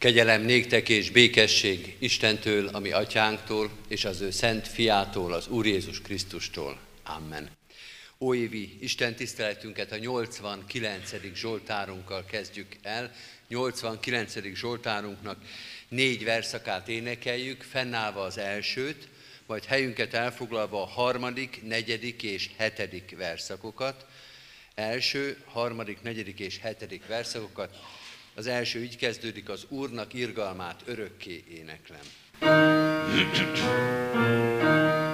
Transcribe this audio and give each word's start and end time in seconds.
Kegyelem 0.00 0.42
néktek 0.42 0.88
és 0.88 1.10
békesség 1.10 1.96
Istentől, 1.98 2.68
ami 2.68 2.90
atyánktól, 2.90 3.70
és 3.88 4.04
az 4.04 4.20
ő 4.20 4.30
szent 4.30 4.68
fiától, 4.68 5.32
az 5.32 5.48
Úr 5.48 5.66
Jézus 5.66 6.00
Krisztustól. 6.00 6.78
Amen. 7.04 7.50
Óévi 8.18 8.76
Isten 8.80 9.14
tiszteletünket 9.14 9.92
a 9.92 9.96
89. 9.96 11.10
Zsoltárunkkal 11.34 12.24
kezdjük 12.24 12.76
el. 12.82 13.12
89. 13.48 14.54
Zsoltárunknak 14.54 15.38
négy 15.88 16.24
verszakát 16.24 16.88
énekeljük, 16.88 17.62
fennállva 17.62 18.22
az 18.22 18.38
elsőt, 18.38 19.08
majd 19.46 19.64
helyünket 19.64 20.14
elfoglalva 20.14 20.82
a 20.82 20.86
harmadik, 20.86 21.60
negyedik 21.62 22.22
és 22.22 22.50
hetedik 22.56 23.16
verszakokat. 23.16 24.06
Első, 24.74 25.36
harmadik, 25.44 26.02
negyedik 26.02 26.38
és 26.38 26.58
hetedik 26.58 27.06
verszakokat 27.06 27.76
az 28.34 28.46
első 28.46 28.82
így 28.82 28.96
kezdődik, 28.96 29.48
az 29.48 29.66
Úrnak 29.68 30.14
irgalmát 30.14 30.82
örökké 30.84 31.44
éneklem. 31.48 32.00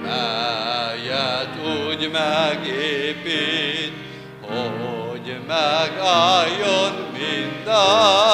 melyet 0.02 1.54
úgy 1.64 2.10
megépít, 2.10 3.92
hogy 4.40 5.40
megálljon 5.46 6.92
minden. 7.12 8.31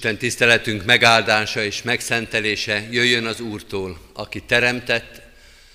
Isten 0.00 0.18
tiszteletünk 0.18 0.84
megáldása 0.84 1.64
és 1.64 1.82
megszentelése 1.82 2.86
jöjjön 2.90 3.26
az 3.26 3.40
Úrtól, 3.40 4.00
aki 4.12 4.42
teremtett, 4.42 5.22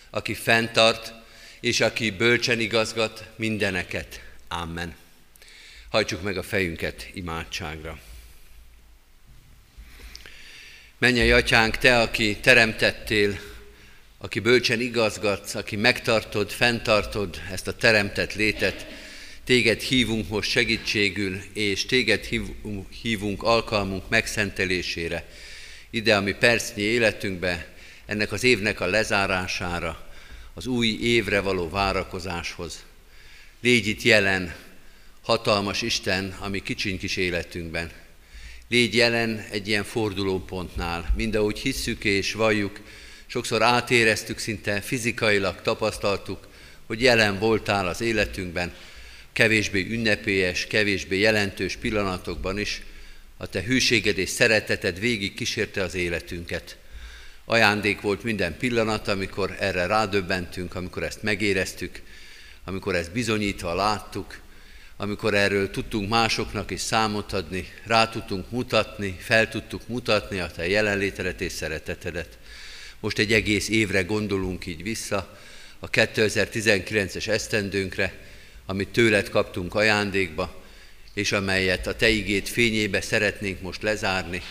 aki 0.10 0.34
fenntart, 0.34 1.14
és 1.60 1.82
aki 1.82 2.10
bölcsen 2.10 2.60
igazgat 2.60 3.24
mindeneket. 3.36 4.22
Amen. 4.48 4.96
Hajtsuk 5.90 6.22
meg 6.22 6.38
a 6.38 6.44
fejünket 6.44 7.10
imádságra. 7.14 8.00
Mennyei 10.98 11.32
atyánk, 11.32 11.78
te, 11.78 12.00
aki 12.00 12.38
teremtettél, 12.38 13.40
aki 14.18 14.40
bölcsen 14.40 14.80
igazgatsz, 14.80 15.56
aki 15.56 15.76
megtartod, 15.76 16.52
fenntartod 16.52 17.42
ezt 17.52 17.68
a 17.68 17.76
teremtett 17.76 18.34
létet, 18.34 18.86
Téged 19.46 19.82
hívunk 19.82 20.30
most 20.30 20.50
segítségül, 20.50 21.42
és 21.54 21.86
téged 21.86 22.28
hívunk 23.02 23.44
alkalmunk 23.44 24.10
megszentelésére, 24.10 25.30
ide 25.90 26.16
a 26.16 26.22
mi 26.22 26.32
percnyi 26.32 26.82
életünkbe, 26.82 27.74
ennek 28.06 28.32
az 28.32 28.44
évnek 28.44 28.80
a 28.80 28.86
lezárására, 28.86 30.10
az 30.54 30.66
új 30.66 30.88
évre 31.02 31.40
való 31.40 31.70
várakozáshoz. 31.70 32.84
Légy 33.62 33.88
itt 33.88 34.02
jelen, 34.02 34.56
hatalmas 35.22 35.82
Isten, 35.82 36.38
ami 36.40 36.62
kicsiny 36.62 36.98
kis 36.98 37.16
életünkben. 37.18 37.92
Légy 38.70 38.96
jelen 38.96 39.46
egy 39.52 39.68
ilyen 39.68 39.84
fordulópontnál, 39.84 41.14
mindahogy 41.16 41.60
hisszük 41.60 42.04
és 42.04 42.34
valljuk, 42.34 42.80
sokszor 43.26 43.62
átéreztük, 43.62 44.38
szinte 44.38 44.82
fizikailag 44.82 45.62
tapasztaltuk, 45.62 46.48
hogy 46.86 47.02
jelen 47.02 47.40
voltál 47.40 47.88
az 47.88 48.02
életünkben, 48.02 48.74
kevésbé 49.36 49.88
ünnepélyes, 49.90 50.68
kevésbé 50.68 51.20
jelentős 51.20 51.76
pillanatokban 51.76 52.58
is 52.58 52.82
a 53.38 53.48
te 53.48 53.62
hűséged 53.62 54.18
és 54.18 54.30
szereteted 54.30 55.00
végig 55.00 55.34
kísérte 55.34 55.82
az 55.82 55.96
életünket. 55.96 56.78
Ajándék 57.46 58.02
volt 58.02 58.24
minden 58.24 58.58
pillanat, 58.58 59.08
amikor 59.08 59.56
erre 59.60 59.86
rádöbbentünk, 59.86 60.76
amikor 60.76 61.04
ezt 61.04 61.24
megéreztük, 61.24 62.02
amikor 62.64 62.96
ezt 62.96 63.12
bizonyítva 63.12 63.74
láttuk, 63.74 64.40
amikor 64.98 65.34
erről 65.34 65.70
tudtunk 65.70 66.10
másoknak 66.10 66.72
is 66.72 66.82
számot 66.82 67.34
adni, 67.34 67.68
rá 67.84 68.10
tudtunk 68.10 68.52
mutatni, 68.52 69.18
fel 69.20 69.50
tudtuk 69.50 69.88
mutatni 69.88 70.40
a 70.40 70.52
te 70.52 70.68
jelenlétedet 70.68 71.42
és 71.42 71.52
szeretetedet. 71.52 72.38
Most 73.00 73.18
egy 73.18 73.34
egész 73.34 73.70
évre 73.70 74.04
gondolunk 74.04 74.66
így 74.66 74.84
vissza, 74.84 75.38
a 75.80 75.90
2019-es 75.90 77.28
esztendőnkre, 77.28 78.34
amit 78.66 78.90
tőled 78.90 79.30
kaptunk 79.30 79.76
ajándékba, 79.76 80.64
és 81.14 81.32
amelyet 81.32 81.88
a 81.88 81.96
Te 81.96 82.10
igét 82.10 82.50
fényébe 82.50 83.02
szeretnénk 83.02 83.62
most 83.62 83.82
lezárni. 83.82 84.42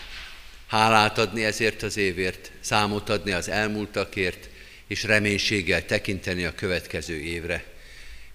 Hálát 0.66 1.18
adni 1.18 1.44
ezért 1.44 1.82
az 1.82 1.96
évért, 1.96 2.50
számot 2.60 3.08
adni 3.08 3.32
az 3.32 3.48
elmúltakért, 3.48 4.48
és 4.86 5.02
reménységgel 5.02 5.86
tekinteni 5.86 6.44
a 6.44 6.54
következő 6.54 7.20
évre. 7.20 7.64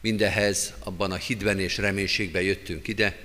Mindehez 0.01 0.73
abban 0.79 1.11
a 1.11 1.15
hídben 1.15 1.59
és 1.59 1.77
reménységben 1.77 2.41
jöttünk 2.41 2.87
ide, 2.87 3.17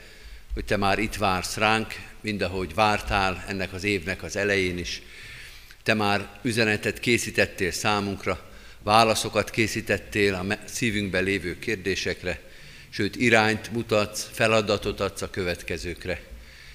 hogy 0.55 0.65
Te 0.65 0.77
már 0.77 0.99
itt 0.99 1.15
vársz 1.15 1.56
ránk, 1.56 1.95
mindahogy 2.21 2.75
vártál 2.75 3.45
ennek 3.49 3.73
az 3.73 3.85
évnek 3.85 4.23
az 4.23 4.37
elején 4.37 4.79
is. 4.79 5.03
Te 5.83 5.95
már 5.95 6.29
üzenetet 6.43 7.01
készítettél 7.01 7.71
számunkra, 7.71 8.54
válaszokat 8.85 9.51
készítettél 9.51 10.35
a 10.35 10.59
szívünkben 10.65 11.25
lévő 11.25 11.58
kérdésekre, 11.58 12.41
sőt 12.89 13.17
irányt 13.17 13.73
mutatsz, 13.73 14.29
feladatot 14.32 15.01
adsz 15.01 15.23
a 15.23 15.31
következőkre. 15.31 16.23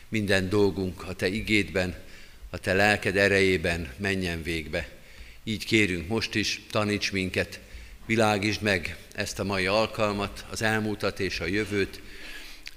Minden 0.08 0.50
dolgunk 0.50 1.04
a 1.04 1.14
Te 1.14 1.28
igédben, 1.28 1.96
a 2.50 2.58
Te 2.58 2.74
lelked 2.74 3.18
erejében 3.18 3.94
menjen 3.98 4.44
végbe. 4.44 4.88
Így 5.44 5.66
kérünk 5.66 6.08
most 6.08 6.36
is, 6.36 6.62
taníts 6.72 7.12
minket, 7.12 7.60
világítsd 8.06 8.62
meg 8.62 8.98
ezt 9.16 9.40
a 9.40 9.44
mai 9.44 9.66
alkalmat, 9.66 10.46
az 10.50 10.62
elmúltat 10.62 11.20
és 11.20 11.40
a 11.40 11.46
jövőt. 11.46 12.02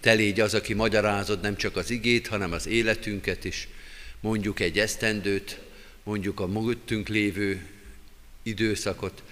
Te 0.01 0.13
légy 0.13 0.41
az, 0.41 0.55
aki 0.55 0.75
magyarázod 0.75 1.41
nem 1.41 1.57
csak 1.57 1.77
az 1.77 1.91
igét, 1.91 2.27
hanem 2.27 2.53
az 2.53 2.67
életünket 2.67 3.45
is. 3.45 3.69
Mondjuk 4.21 4.61
egy 4.61 4.79
esztendőt, 4.79 5.59
mondjuk 6.03 6.41
a 6.41 6.47
mögöttünk 6.47 7.09
lévő 7.09 7.67
időszakot. 8.43 9.23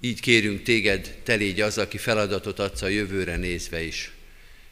Így 0.00 0.20
kérünk 0.20 0.62
téged, 0.62 1.18
te 1.22 1.34
légy 1.34 1.60
az, 1.60 1.78
aki 1.78 1.98
feladatot 1.98 2.58
adsz 2.58 2.82
a 2.82 2.88
jövőre 2.88 3.36
nézve 3.36 3.82
is. 3.82 4.10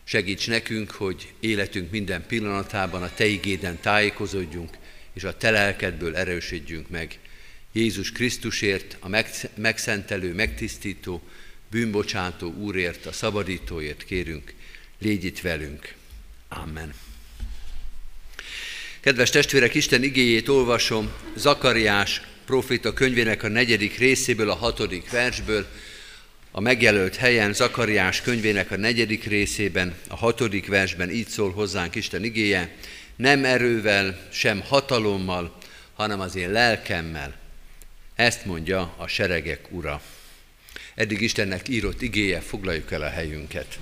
Segíts 0.04 0.49
nekünk, 0.49 0.90
hogy 0.90 1.32
életünk 1.40 1.90
minden 1.90 2.26
pillanatában 2.26 3.02
a 3.02 3.14
Te 3.14 3.26
igéden 3.26 3.80
tájékozódjunk, 3.80 4.76
és 5.12 5.25
a 5.25 5.37
Te 5.37 5.50
lelkedből 5.50 6.16
erősödjünk 6.16 6.88
meg. 6.88 7.18
Jézus 7.73 8.12
Krisztusért, 8.12 8.96
a 9.00 9.08
megszentelő, 9.54 10.34
megtisztító, 10.34 11.23
bűnbocsátó 11.70 12.52
Úrért, 12.52 13.06
a 13.06 13.12
szabadítóért 13.12 14.04
kérünk, 14.04 14.54
légy 14.99 15.25
itt 15.25 15.40
velünk. 15.40 15.94
Amen. 16.49 16.94
Kedves 19.00 19.30
testvérek, 19.30 19.75
Isten 19.75 20.02
igéjét 20.02 20.49
olvasom, 20.49 21.12
Zakariás 21.37 22.23
proféta 22.46 22.92
könyvének 22.92 23.42
a 23.42 23.48
negyedik 23.48 23.98
részéből, 23.98 24.50
a 24.50 24.54
hatodik 24.54 25.10
versből, 25.10 25.66
a 26.50 26.60
megjelölt 26.60 27.16
helyen, 27.16 27.52
Zakariás 27.52 28.20
könyvének 28.20 28.70
a 28.70 28.76
negyedik 28.76 29.24
részében, 29.24 29.94
a 30.08 30.16
hatodik 30.16 30.66
versben 30.66 31.10
így 31.10 31.28
szól 31.28 31.52
hozzánk 31.52 31.94
Isten 31.94 32.24
igéje, 32.24 32.76
nem 33.16 33.44
erővel, 33.44 34.28
sem 34.32 34.60
hatalommal, 34.60 35.56
hanem 35.94 36.20
az 36.20 36.36
én 36.36 36.50
lelkemmel. 36.50 37.36
Ezt 38.14 38.44
mondja 38.44 38.94
a 38.96 39.06
seregek 39.06 39.60
ura. 39.70 40.02
Eddig 40.94 41.20
Istennek 41.20 41.68
írott 41.68 42.02
igéje, 42.02 42.40
foglaljuk 42.40 42.92
el 42.92 43.02
a 43.02 43.08
helyünket. 43.08 43.78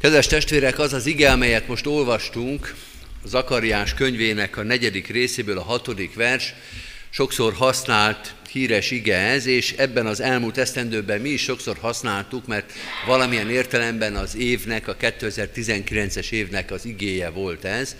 Kedves 0.00 0.26
testvérek, 0.26 0.78
az 0.78 0.92
az 0.92 1.06
ige, 1.06 1.30
amelyet 1.30 1.68
most 1.68 1.86
olvastunk, 1.86 2.74
Zakariás 3.24 3.94
könyvének 3.94 4.56
a 4.56 4.62
negyedik 4.62 5.06
részéből 5.06 5.58
a 5.58 5.62
hatodik 5.62 6.14
vers, 6.14 6.54
sokszor 7.10 7.52
használt 7.52 8.34
híres 8.50 8.90
ige 8.90 9.16
ez, 9.16 9.46
és 9.46 9.72
ebben 9.72 10.06
az 10.06 10.20
elmúlt 10.20 10.58
esztendőben 10.58 11.20
mi 11.20 11.28
is 11.28 11.42
sokszor 11.42 11.76
használtuk, 11.80 12.46
mert 12.46 12.72
valamilyen 13.06 13.50
értelemben 13.50 14.16
az 14.16 14.36
évnek, 14.36 14.88
a 14.88 14.96
2019-es 14.96 16.30
évnek 16.30 16.70
az 16.70 16.84
igéje 16.84 17.30
volt 17.30 17.64
ez, 17.64 17.96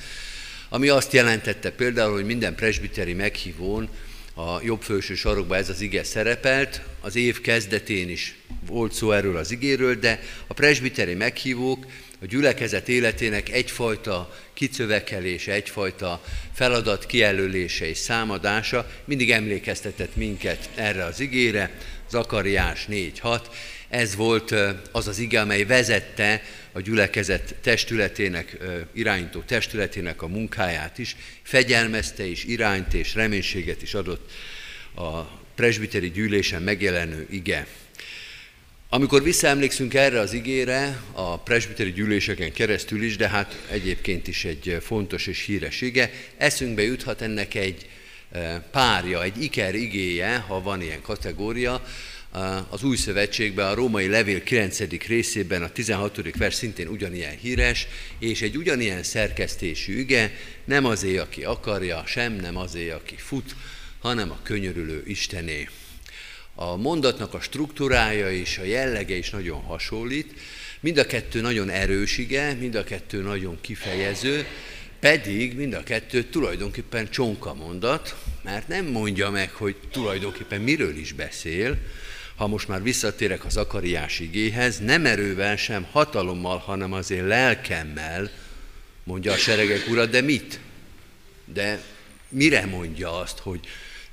ami 0.69 0.89
azt 0.89 1.13
jelentette 1.13 1.71
például, 1.71 2.13
hogy 2.13 2.25
minden 2.25 2.55
presbiteri 2.55 3.15
meghívón 3.15 3.89
a 4.35 4.63
jobb 4.63 4.83
felső 4.83 5.15
sarokban 5.15 5.59
ez 5.59 5.69
az 5.69 5.81
ige 5.81 6.05
szerepelt, 6.05 6.81
az 7.01 7.17
év 7.17 7.41
kezdetén 7.41 8.09
is 8.09 8.37
volt 8.67 8.93
szó 8.93 9.13
erről 9.13 9.37
az 9.37 9.51
igéről, 9.51 9.95
de 9.95 10.21
a 10.47 10.55
presbiteri 10.55 11.15
meghívók 11.15 11.87
a 12.23 12.27
gyülekezet 12.27 12.89
életének 12.89 13.49
egyfajta 13.49 14.35
kicövekelése, 14.53 15.53
egyfajta 15.53 16.23
feladat 16.55 17.07
kijelölése 17.07 17.89
és 17.89 17.99
számadása 17.99 18.91
mindig 19.05 19.31
emlékeztetett 19.31 20.17
minket 20.17 20.71
erre 20.75 21.05
az 21.05 21.21
igére, 21.21 21.71
Zakariás 22.11 22.87
4.6. 22.91 23.41
Ez 23.89 24.17
volt 24.17 24.55
az 24.93 25.09
az 25.09 25.19
ige, 25.19 25.41
amely 25.41 25.65
vezette 25.65 26.43
a 26.73 26.81
gyülekezet 26.81 27.55
testületének, 27.61 28.57
irányító 28.93 29.41
testületének 29.41 30.23
a 30.23 30.29
munkáját 30.29 30.99
is, 30.99 31.17
fegyelmezte 31.43 32.25
is, 32.25 32.45
irányt 32.45 32.95
és 32.95 33.15
reménységet 33.15 33.83
is 33.83 33.95
adott 33.95 34.31
a 34.95 35.21
presbiteri 35.55 36.11
gyűlésen 36.11 36.63
megjelenő 36.63 37.27
ige. 37.31 37.67
Amikor 38.95 39.23
visszaemlékszünk 39.23 39.95
erre 39.95 40.21
az 40.21 40.33
igére, 40.33 41.03
a 41.13 41.39
presbiteri 41.39 41.93
gyűléseken 41.93 42.53
keresztül 42.53 43.03
is, 43.03 43.17
de 43.17 43.29
hát 43.29 43.65
egyébként 43.71 44.29
is 44.29 44.45
egy 44.45 44.77
fontos 44.81 45.27
és 45.27 45.45
híres 45.45 45.81
ige, 45.81 46.11
eszünkbe 46.37 46.83
juthat 46.83 47.21
ennek 47.21 47.55
egy 47.55 47.87
e, 48.33 48.61
párja, 48.71 49.23
egy 49.23 49.43
iker 49.43 49.75
igéje, 49.75 50.37
ha 50.37 50.63
van 50.63 50.83
ilyen 50.83 51.03
kategória, 51.03 51.87
az 52.69 52.83
új 52.83 52.97
szövetségben, 52.97 53.67
a 53.67 53.75
római 53.75 54.09
levél 54.09 54.43
9. 54.43 54.79
részében, 55.07 55.63
a 55.63 55.73
16. 55.73 56.37
vers 56.37 56.55
szintén 56.55 56.89
ugyanilyen 56.89 57.37
híres, 57.37 57.87
és 58.19 58.43
egy 58.43 58.57
ugyanilyen 58.57 59.03
szerkesztésű 59.03 59.99
ige, 59.99 60.33
nem 60.65 60.85
azé, 60.85 61.19
aki 61.19 61.45
akarja, 61.45 62.03
sem 62.07 62.33
nem 62.33 62.57
azé, 62.57 62.91
aki 62.91 63.17
fut, 63.17 63.55
hanem 63.99 64.31
a 64.31 64.39
könyörülő 64.43 65.03
Istené 65.07 65.69
a 66.55 66.77
mondatnak 66.77 67.35
a 67.35 67.41
struktúrája 67.41 68.31
és 68.31 68.59
a 68.59 68.65
jellege 68.65 69.17
is 69.17 69.31
nagyon 69.31 69.61
hasonlít. 69.61 70.41
Mind 70.81 70.99
a 70.99 71.07
kettő 71.07 71.41
nagyon 71.41 71.69
erős 71.69 72.19
ige, 72.19 72.53
mind 72.53 72.75
a 72.75 72.85
kettő 72.85 73.23
nagyon 73.23 73.59
kifejező, 73.61 74.47
pedig 75.01 75.57
mind 75.57 75.73
a 75.73 75.83
kettő 75.83 76.25
tulajdonképpen 76.25 77.11
csonka 77.11 77.55
mondat, 77.55 78.17
mert 78.43 78.69
nem 78.69 78.87
mondja 78.87 79.31
meg, 79.31 79.51
hogy 79.51 79.77
tulajdonképpen 79.91 80.61
miről 80.61 80.97
is 80.97 81.13
beszél, 81.13 81.79
ha 82.37 82.47
most 82.47 82.69
már 82.69 82.83
visszatérek 82.83 83.45
az 83.45 83.57
akariás 83.57 84.21
igéhez, 84.21 84.79
nem 84.79 85.07
erővel 85.07 85.57
sem 85.57 85.87
hatalommal, 85.91 86.59
hanem 86.59 86.93
azért 86.93 87.27
lelkemmel, 87.27 88.31
mondja 89.05 89.33
a 89.33 89.37
seregek 89.37 89.89
ura, 89.89 90.07
de 90.07 90.21
mit? 90.21 90.61
De 91.45 91.83
mire 92.29 92.67
mondja 92.67 93.19
azt, 93.19 93.39
hogy 93.39 93.61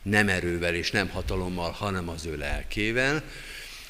nem 0.09 0.29
erővel 0.29 0.75
és 0.75 0.91
nem 0.91 1.09
hatalommal, 1.09 1.71
hanem 1.71 2.09
az 2.09 2.25
ő 2.25 2.37
lelkével? 2.37 3.23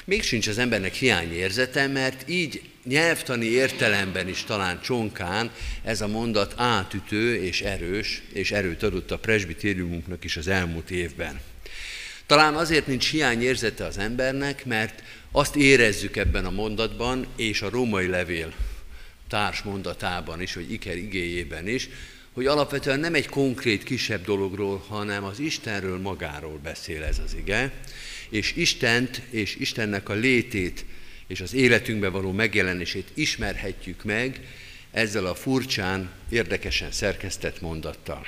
Még 0.04 0.22
sincs 0.22 0.48
az 0.48 0.58
embernek 0.58 0.94
hiányérzete, 0.94 1.86
mert 1.86 2.28
így 2.28 2.62
nyelvtani 2.84 3.46
értelemben 3.46 4.28
is 4.28 4.44
talán 4.44 4.80
csonkán 4.80 5.50
ez 5.84 6.00
a 6.00 6.06
mondat 6.06 6.54
átütő 6.56 7.42
és 7.42 7.60
erős, 7.60 8.22
és 8.32 8.52
erőt 8.52 8.82
adott 8.82 9.10
a 9.10 9.18
presbitériumunknak 9.18 10.24
is 10.24 10.36
az 10.36 10.48
elmúlt 10.48 10.90
évben. 10.90 11.40
Talán 12.26 12.54
azért 12.54 12.86
nincs 12.86 13.10
hiányérzete 13.10 13.84
az 13.84 13.98
embernek, 13.98 14.64
mert 14.64 15.02
azt 15.32 15.56
érezzük 15.56 16.16
ebben 16.16 16.44
a 16.44 16.50
mondatban, 16.50 17.26
és 17.36 17.62
a 17.62 17.70
római 17.70 18.06
levél 18.06 18.52
társ 19.28 19.62
mondatában 19.62 20.40
is, 20.40 20.54
vagy 20.54 20.72
Iker 20.72 20.96
igéjében 20.96 21.68
is, 21.68 21.88
hogy 22.34 22.46
alapvetően 22.46 23.00
nem 23.00 23.14
egy 23.14 23.28
konkrét 23.28 23.82
kisebb 23.82 24.24
dologról, 24.24 24.84
hanem 24.88 25.24
az 25.24 25.38
Istenről 25.38 25.98
magáról 25.98 26.58
beszél 26.62 27.02
ez 27.02 27.18
az 27.24 27.34
ige, 27.34 27.72
és 28.28 28.56
Istent 28.56 29.22
és 29.30 29.56
Istennek 29.56 30.08
a 30.08 30.12
létét 30.12 30.84
és 31.26 31.40
az 31.40 31.54
életünkbe 31.54 32.08
való 32.08 32.32
megjelenését 32.32 33.10
ismerhetjük 33.14 34.04
meg 34.04 34.40
ezzel 34.90 35.26
a 35.26 35.34
furcsán, 35.34 36.10
érdekesen 36.28 36.92
szerkesztett 36.92 37.60
mondattal. 37.60 38.26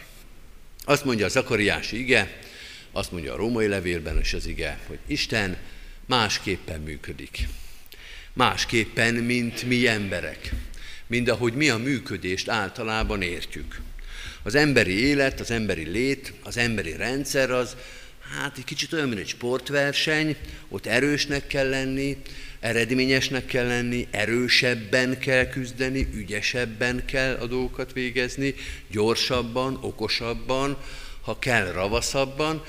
Azt 0.85 1.05
mondja 1.05 1.27
a 1.27 1.29
Zakariás 1.29 1.93
ige, 1.93 2.41
azt 2.93 3.13
mondja 3.13 3.33
a 3.33 3.37
római 3.37 3.67
levélben 3.67 4.21
is 4.21 4.33
az 4.35 4.47
ige, 4.47 4.79
hogy 4.87 4.99
Isten 5.07 5.57
másképpen 6.07 6.81
működik. 6.81 7.49
Másképpen, 8.33 9.15
mint 9.15 9.63
mi 9.63 9.87
emberek. 9.87 10.53
Mind 11.07 11.29
ahogy 11.29 11.53
mi 11.53 11.69
a 11.69 11.77
működést 11.77 12.49
általában 12.49 13.23
értjük. 13.23 13.81
Az 14.43 14.55
emberi 14.55 15.07
élet, 15.07 15.41
az 15.41 15.51
emberi 15.51 15.85
lét, 15.85 16.33
az 16.43 16.57
emberi 16.57 16.97
rendszer 16.97 17.51
az, 17.51 17.77
hát 18.39 18.59
egy 18.59 18.65
kicsit 18.65 18.93
olyan, 18.93 19.09
mint 19.09 19.21
egy 19.21 19.29
sportverseny, 19.29 20.37
ott 20.69 20.87
erősnek 20.87 21.47
kell 21.47 21.69
lenni, 21.69 22.17
eredményesnek 22.61 23.47
kell 23.47 23.67
lenni, 23.67 24.07
erősebben 24.11 25.19
kell 25.19 25.49
küzdeni, 25.49 26.09
ügyesebben 26.15 27.05
kell 27.05 27.35
a 27.35 27.47
dolgokat 27.47 27.93
végezni, 27.93 28.55
gyorsabban, 28.91 29.79
okosabban, 29.81 30.79
ha 31.21 31.39
kell 31.39 31.73
ravaszabban, 31.73 32.65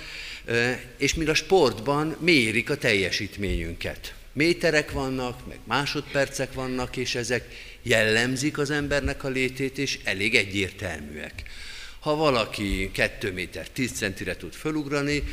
és 0.97 1.13
mint 1.13 1.29
a 1.29 1.33
sportban 1.33 2.17
mérik 2.19 2.69
a 2.69 2.77
teljesítményünket. 2.77 4.13
Méterek 4.33 4.91
vannak, 4.91 5.47
meg 5.47 5.57
másodpercek 5.67 6.53
vannak, 6.53 6.97
és 6.97 7.15
ezek 7.15 7.47
jellemzik 7.81 8.57
az 8.57 8.71
embernek 8.71 9.23
a 9.23 9.29
létét, 9.29 9.77
és 9.77 9.99
elég 10.03 10.35
egyértelműek. 10.35 11.43
Ha 12.03 12.15
valaki 12.15 12.89
2 12.91 13.31
méter 13.31 13.69
10 13.69 13.91
centire 13.91 14.35
tud 14.35 14.53
fölugrani, 14.53 15.23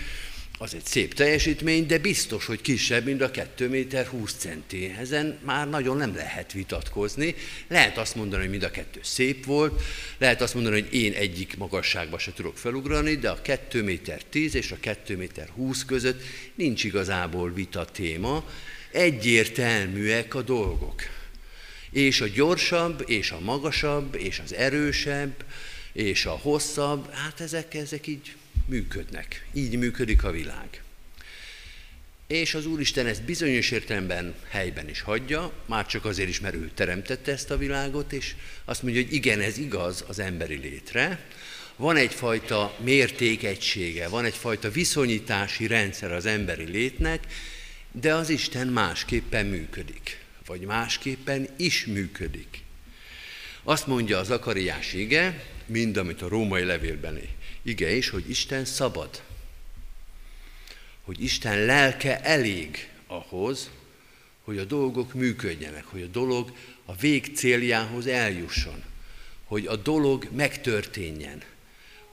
az 0.58 0.74
egy 0.74 0.84
szép 0.84 1.14
teljesítmény, 1.14 1.86
de 1.86 1.98
biztos, 1.98 2.46
hogy 2.46 2.60
kisebb, 2.60 3.04
mint 3.04 3.22
a 3.22 3.30
2 3.30 3.68
méter 3.68 4.06
20 4.06 4.34
centi. 4.34 4.94
Ezen 4.98 5.38
már 5.44 5.68
nagyon 5.68 5.96
nem 5.96 6.14
lehet 6.14 6.52
vitatkozni. 6.52 7.34
Lehet 7.68 7.98
azt 7.98 8.14
mondani, 8.14 8.40
hogy 8.42 8.50
mind 8.50 8.62
a 8.62 8.70
kettő 8.70 9.00
szép 9.02 9.44
volt, 9.44 9.82
lehet 10.18 10.40
azt 10.40 10.54
mondani, 10.54 10.80
hogy 10.80 10.94
én 10.94 11.12
egyik 11.12 11.56
magasságba 11.56 12.18
se 12.18 12.32
tudok 12.32 12.58
felugrani, 12.58 13.14
de 13.14 13.30
a 13.30 13.42
2 13.42 13.82
méter 13.82 14.22
10 14.22 14.54
és 14.54 14.70
a 14.70 14.76
2 14.80 15.16
méter 15.16 15.48
20 15.48 15.84
között 15.84 16.22
nincs 16.54 16.84
igazából 16.84 17.52
vita 17.52 17.84
téma, 17.84 18.44
egyértelműek 18.92 20.34
a 20.34 20.42
dolgok. 20.42 21.02
És 21.90 22.20
a 22.20 22.28
gyorsabb, 22.28 23.04
és 23.06 23.30
a 23.30 23.40
magasabb, 23.40 24.14
és 24.14 24.40
az 24.44 24.54
erősebb, 24.54 25.44
és 25.92 26.26
a 26.26 26.30
hosszabb, 26.30 27.12
hát 27.12 27.40
ezek, 27.40 27.74
ezek 27.74 28.06
így 28.06 28.34
működnek. 28.66 29.46
Így 29.52 29.78
működik 29.78 30.24
a 30.24 30.30
világ. 30.30 30.82
És 32.26 32.54
az 32.54 32.66
Úristen 32.66 33.06
ezt 33.06 33.22
bizonyos 33.22 33.70
értelemben 33.70 34.34
helyben 34.48 34.88
is 34.88 35.00
hagyja, 35.00 35.52
már 35.66 35.86
csak 35.86 36.04
azért 36.04 36.28
is, 36.28 36.40
mert 36.40 36.54
ő 36.54 36.70
teremtette 36.74 37.32
ezt 37.32 37.50
a 37.50 37.56
világot, 37.56 38.12
és 38.12 38.34
azt 38.64 38.82
mondja, 38.82 39.02
hogy 39.02 39.12
igen, 39.12 39.40
ez 39.40 39.58
igaz 39.58 40.04
az 40.06 40.18
emberi 40.18 40.56
létre. 40.56 41.24
Van 41.76 41.96
egyfajta 41.96 42.76
mértékegysége, 42.80 44.08
van 44.08 44.24
egyfajta 44.24 44.70
viszonyítási 44.70 45.66
rendszer 45.66 46.12
az 46.12 46.26
emberi 46.26 46.64
létnek, 46.64 47.26
de 47.92 48.14
az 48.14 48.28
Isten 48.28 48.66
másképpen 48.66 49.46
működik, 49.46 50.18
vagy 50.46 50.60
másképpen 50.60 51.48
is 51.56 51.86
működik. 51.86 52.62
Azt 53.62 53.86
mondja 53.86 54.18
az 54.18 54.30
Akariás 54.30 54.92
ige, 54.92 55.44
mind 55.70 55.96
amit 55.96 56.22
a 56.22 56.28
római 56.28 56.64
levélben 56.64 57.20
ige 57.62 57.96
is, 57.96 58.08
hogy 58.08 58.30
Isten 58.30 58.64
szabad. 58.64 59.22
Hogy 61.02 61.22
Isten 61.22 61.64
lelke 61.64 62.20
elég 62.20 62.88
ahhoz, 63.06 63.70
hogy 64.44 64.58
a 64.58 64.64
dolgok 64.64 65.14
működjenek, 65.14 65.84
hogy 65.84 66.02
a 66.02 66.06
dolog 66.06 66.52
a 66.84 66.94
vég 66.94 67.30
céljához 67.34 68.06
eljusson, 68.06 68.82
hogy 69.44 69.66
a 69.66 69.76
dolog 69.76 70.28
megtörténjen. 70.36 71.42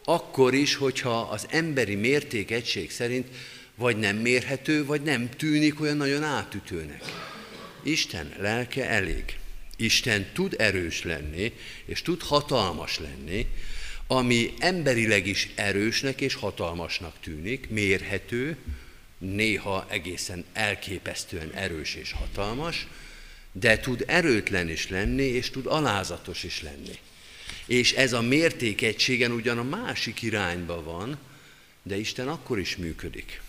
Akkor 0.04 0.54
is, 0.54 0.76
hogyha 0.76 1.20
az 1.20 1.46
emberi 1.50 1.96
mérték 1.96 2.52
egység 2.52 2.92
szerint 2.92 3.28
vagy 3.76 3.98
nem 3.98 4.16
mérhető, 4.16 4.86
vagy 4.86 5.02
nem 5.02 5.30
tűnik 5.30 5.82
olyan 5.82 5.98
nagyon 5.98 6.24
átütőnek. 6.24 7.04
Isten 7.84 8.34
lelke 8.40 8.90
elég. 8.90 9.38
Isten 9.78 10.30
tud 10.34 10.56
erős 10.58 11.04
lenni, 11.04 11.54
és 11.86 12.02
tud 12.02 12.22
hatalmas 12.22 13.00
lenni, 13.00 13.48
ami 14.08 14.54
emberileg 14.60 15.28
is 15.28 15.50
erősnek 15.56 16.22
és 16.22 16.34
hatalmasnak 16.34 17.20
tűnik, 17.22 17.70
mérhető, 17.70 18.58
néha 19.18 19.86
egészen 19.90 20.46
elképesztően 20.54 21.52
erős 21.54 21.96
és 21.96 22.12
hatalmas, 22.12 22.88
de 23.52 23.80
tud 23.80 24.04
erőtlen 24.08 24.70
is 24.70 24.90
lenni, 24.90 25.24
és 25.24 25.50
tud 25.50 25.66
alázatos 25.66 26.44
is 26.44 26.62
lenni. 26.62 26.98
És 27.66 27.94
ez 27.94 28.14
a 28.14 28.22
mértékegységen 28.22 29.32
ugyan 29.32 29.58
a 29.58 29.64
másik 29.64 30.22
irányba 30.22 30.84
van, 30.84 31.18
de 31.84 31.98
Isten 31.98 32.28
akkor 32.28 32.60
is 32.60 32.76
működik. 32.76 33.42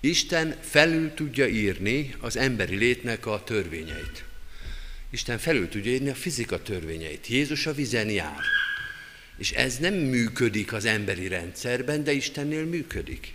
Isten 0.00 0.56
felül 0.62 1.14
tudja 1.14 1.46
írni 1.46 2.14
az 2.20 2.36
emberi 2.36 2.76
létnek 2.76 3.26
a 3.26 3.44
törvényeit. 3.44 4.24
Isten 5.12 5.38
felül 5.38 5.68
tudja 5.68 5.92
írni 5.92 6.08
a 6.08 6.14
fizika 6.14 6.62
törvényeit. 6.62 7.26
Jézus 7.26 7.66
a 7.66 7.74
vizen 7.74 8.10
jár. 8.10 8.40
És 9.36 9.50
ez 9.50 9.78
nem 9.78 9.94
működik 9.94 10.72
az 10.72 10.84
emberi 10.84 11.28
rendszerben, 11.28 12.04
de 12.04 12.12
Istennél 12.12 12.64
működik. 12.64 13.32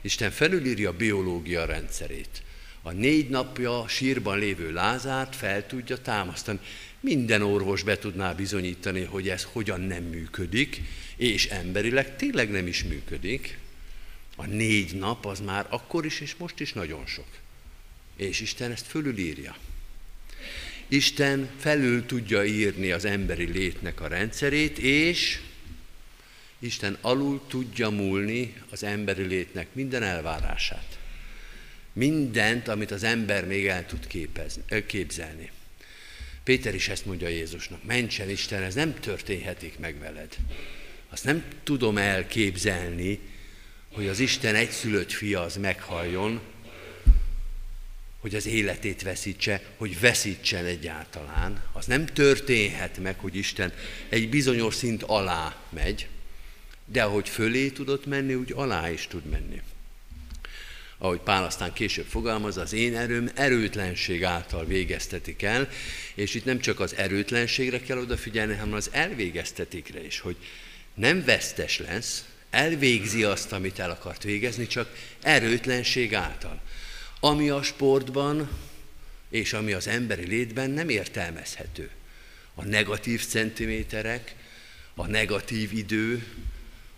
Isten 0.00 0.30
felülírja 0.30 0.90
a 0.90 0.96
biológia 0.96 1.64
rendszerét. 1.64 2.42
A 2.82 2.90
négy 2.90 3.28
napja 3.28 3.84
sírban 3.88 4.38
lévő 4.38 4.72
Lázárt 4.72 5.36
fel 5.36 5.66
tudja 5.66 5.98
támasztani. 5.98 6.58
Minden 7.00 7.42
orvos 7.42 7.82
be 7.82 7.98
tudná 7.98 8.32
bizonyítani, 8.32 9.02
hogy 9.02 9.28
ez 9.28 9.42
hogyan 9.52 9.80
nem 9.80 10.02
működik, 10.02 10.80
és 11.16 11.46
emberileg 11.46 12.16
tényleg 12.16 12.50
nem 12.50 12.66
is 12.66 12.84
működik. 12.84 13.58
A 14.36 14.46
négy 14.46 14.94
nap 14.94 15.26
az 15.26 15.40
már 15.40 15.66
akkor 15.68 16.04
is 16.04 16.20
és 16.20 16.34
most 16.36 16.60
is 16.60 16.72
nagyon 16.72 17.06
sok. 17.06 17.28
És 18.16 18.40
Isten 18.40 18.70
ezt 18.70 18.86
fölülírja. 18.86 19.56
Isten 20.88 21.50
felül 21.58 22.06
tudja 22.06 22.44
írni 22.44 22.90
az 22.90 23.04
emberi 23.04 23.44
létnek 23.44 24.00
a 24.00 24.06
rendszerét, 24.06 24.78
és 24.78 25.40
Isten 26.58 26.98
alul 27.00 27.40
tudja 27.48 27.90
múlni 27.90 28.54
az 28.70 28.82
emberi 28.82 29.22
létnek 29.22 29.66
minden 29.72 30.02
elvárását. 30.02 30.98
Mindent, 31.92 32.68
amit 32.68 32.90
az 32.90 33.02
ember 33.02 33.46
még 33.46 33.66
el 33.66 33.86
tud 33.86 34.06
képezni, 34.06 34.62
képzelni. 34.86 35.50
Péter 36.44 36.74
is 36.74 36.88
ezt 36.88 37.06
mondja 37.06 37.28
Jézusnak, 37.28 37.84
mentsen 37.84 38.30
Isten, 38.30 38.62
ez 38.62 38.74
nem 38.74 39.00
történhetik 39.00 39.78
meg 39.78 39.98
veled. 39.98 40.36
Azt 41.08 41.24
nem 41.24 41.44
tudom 41.62 41.98
elképzelni, 41.98 43.18
hogy 43.92 44.08
az 44.08 44.20
Isten 44.20 44.54
egyszülött 44.54 45.12
fia 45.12 45.40
az 45.40 45.56
meghalljon, 45.56 46.40
hogy 48.24 48.34
az 48.34 48.46
életét 48.46 49.02
veszítse, 49.02 49.62
hogy 49.76 50.00
veszítsen 50.00 50.64
egyáltalán. 50.64 51.62
Az 51.72 51.86
nem 51.86 52.06
történhet 52.06 52.98
meg, 52.98 53.18
hogy 53.18 53.36
Isten 53.36 53.72
egy 54.08 54.28
bizonyos 54.28 54.74
szint 54.74 55.02
alá 55.02 55.56
megy, 55.70 56.08
de 56.84 57.02
ahogy 57.02 57.28
fölé 57.28 57.68
tudott 57.68 58.06
menni, 58.06 58.34
úgy 58.34 58.52
alá 58.54 58.90
is 58.90 59.06
tud 59.06 59.24
menni. 59.24 59.62
Ahogy 60.98 61.18
Pál 61.18 61.44
aztán 61.44 61.72
később 61.72 62.06
fogalmaz, 62.06 62.56
az 62.56 62.72
én 62.72 62.96
erőm 62.96 63.30
erőtlenség 63.34 64.24
által 64.24 64.66
végeztetik 64.66 65.42
el, 65.42 65.68
és 66.14 66.34
itt 66.34 66.44
nem 66.44 66.58
csak 66.58 66.80
az 66.80 66.96
erőtlenségre 66.96 67.80
kell 67.80 67.98
odafigyelni, 67.98 68.54
hanem 68.54 68.74
az 68.74 68.88
elvégeztetikre 68.92 70.04
is, 70.04 70.20
hogy 70.20 70.36
nem 70.94 71.24
vesztes 71.24 71.78
lesz, 71.78 72.24
elvégzi 72.50 73.24
azt, 73.24 73.52
amit 73.52 73.78
el 73.78 73.90
akart 73.90 74.22
végezni, 74.22 74.66
csak 74.66 74.96
erőtlenség 75.22 76.14
által 76.14 76.62
ami 77.24 77.48
a 77.48 77.62
sportban 77.62 78.48
és 79.30 79.52
ami 79.52 79.72
az 79.72 79.86
emberi 79.86 80.26
létben 80.26 80.70
nem 80.70 80.88
értelmezhető. 80.88 81.90
A 82.54 82.64
negatív 82.64 83.26
centiméterek, 83.26 84.34
a 84.94 85.06
negatív 85.06 85.72
idő, 85.72 86.26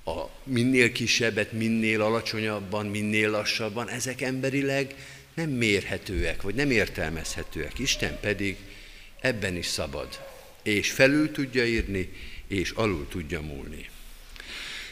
a 0.05 0.25
minél 0.45 0.93
kisebbet, 0.93 1.53
minél 1.53 2.03
alacsonyabban, 2.03 2.87
minél 2.87 3.31
lassabban, 3.31 3.89
ezek 3.89 4.21
emberileg 4.21 4.95
nem 5.35 5.51
mérhetőek, 5.51 6.43
vagy 6.43 6.55
nem 6.55 6.71
értelmezhetőek. 6.71 7.79
Isten 7.79 8.19
pedig 8.21 8.57
ebben 9.21 9.57
is 9.57 9.67
szabad, 9.67 10.21
és 10.63 10.91
felül 10.91 11.31
tudja 11.33 11.67
írni, 11.67 12.13
és 12.47 12.71
alul 12.71 13.09
tudja 13.09 13.41
múlni. 13.41 13.89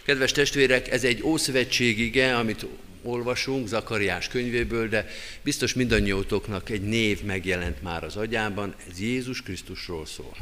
Kedves 0.04 0.32
testvérek, 0.32 0.90
ez 0.90 1.04
egy 1.04 1.22
ószövetségige, 1.22 2.36
amit 2.36 2.66
olvasunk 3.04 3.68
Zakariás 3.68 4.28
könyvéből, 4.28 4.88
de 4.88 5.06
biztos 5.42 5.74
mindannyiótoknak 5.74 6.70
egy 6.70 6.82
név 6.82 7.22
megjelent 7.22 7.82
már 7.82 8.04
az 8.04 8.16
agyában, 8.16 8.74
ez 8.90 9.00
Jézus 9.00 9.42
Krisztusról 9.42 10.06
szól. 10.06 10.36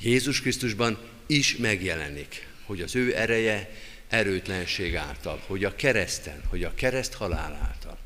Jézus 0.00 0.40
Krisztusban 0.40 0.98
is 1.26 1.56
megjelenik, 1.56 2.46
hogy 2.66 2.80
az 2.80 2.96
ő 2.96 3.16
ereje 3.16 3.70
erőtlenség 4.08 4.96
által, 4.96 5.42
hogy 5.46 5.64
a 5.64 5.76
kereszten, 5.76 6.42
hogy 6.48 6.64
a 6.64 6.74
kereszt 6.74 7.14
halál 7.14 7.58
által, 7.62 7.98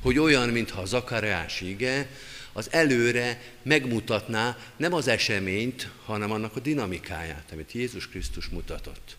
hogy 0.00 0.18
olyan, 0.18 0.48
mintha 0.48 0.80
a 0.80 0.86
Zakariás 0.86 1.60
ige, 1.60 2.08
az 2.52 2.68
előre 2.70 3.42
megmutatná 3.62 4.58
nem 4.76 4.92
az 4.92 5.08
eseményt, 5.08 5.88
hanem 6.04 6.30
annak 6.30 6.56
a 6.56 6.60
dinamikáját, 6.60 7.48
amit 7.52 7.72
Jézus 7.72 8.08
Krisztus 8.08 8.48
mutatott 8.48 9.16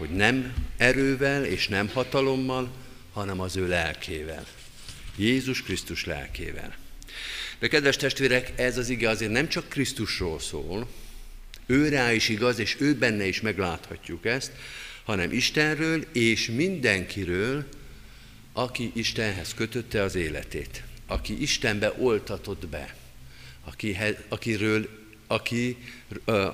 hogy 0.00 0.10
nem 0.10 0.54
erővel 0.76 1.44
és 1.44 1.68
nem 1.68 1.88
hatalommal, 1.88 2.70
hanem 3.12 3.40
az 3.40 3.56
ő 3.56 3.68
lelkével. 3.68 4.46
Jézus 5.16 5.62
Krisztus 5.62 6.04
lelkével. 6.04 6.76
De 7.58 7.68
kedves 7.68 7.96
testvérek, 7.96 8.52
ez 8.56 8.78
az 8.78 8.88
ige 8.88 9.08
azért 9.08 9.32
nem 9.32 9.48
csak 9.48 9.68
Krisztusról 9.68 10.40
szól, 10.40 10.88
ő 11.66 11.88
rá 11.88 12.12
is 12.12 12.28
igaz, 12.28 12.58
és 12.58 12.76
ő 12.78 12.94
benne 12.94 13.26
is 13.26 13.40
megláthatjuk 13.40 14.24
ezt, 14.24 14.52
hanem 15.04 15.32
Istenről 15.32 16.04
és 16.12 16.46
mindenkiről, 16.46 17.64
aki 18.52 18.90
Istenhez 18.94 19.54
kötötte 19.54 20.02
az 20.02 20.14
életét, 20.14 20.82
aki 21.06 21.42
Istenbe 21.42 21.94
oltatott 21.98 22.66
be, 22.66 22.94
akiről, 24.28 24.88
aki, 25.26 25.76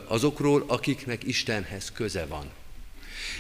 azokról, 0.05 0.65
akiknek 0.67 1.25
Istenhez 1.25 1.93
köze 1.93 2.27
van. 2.27 2.51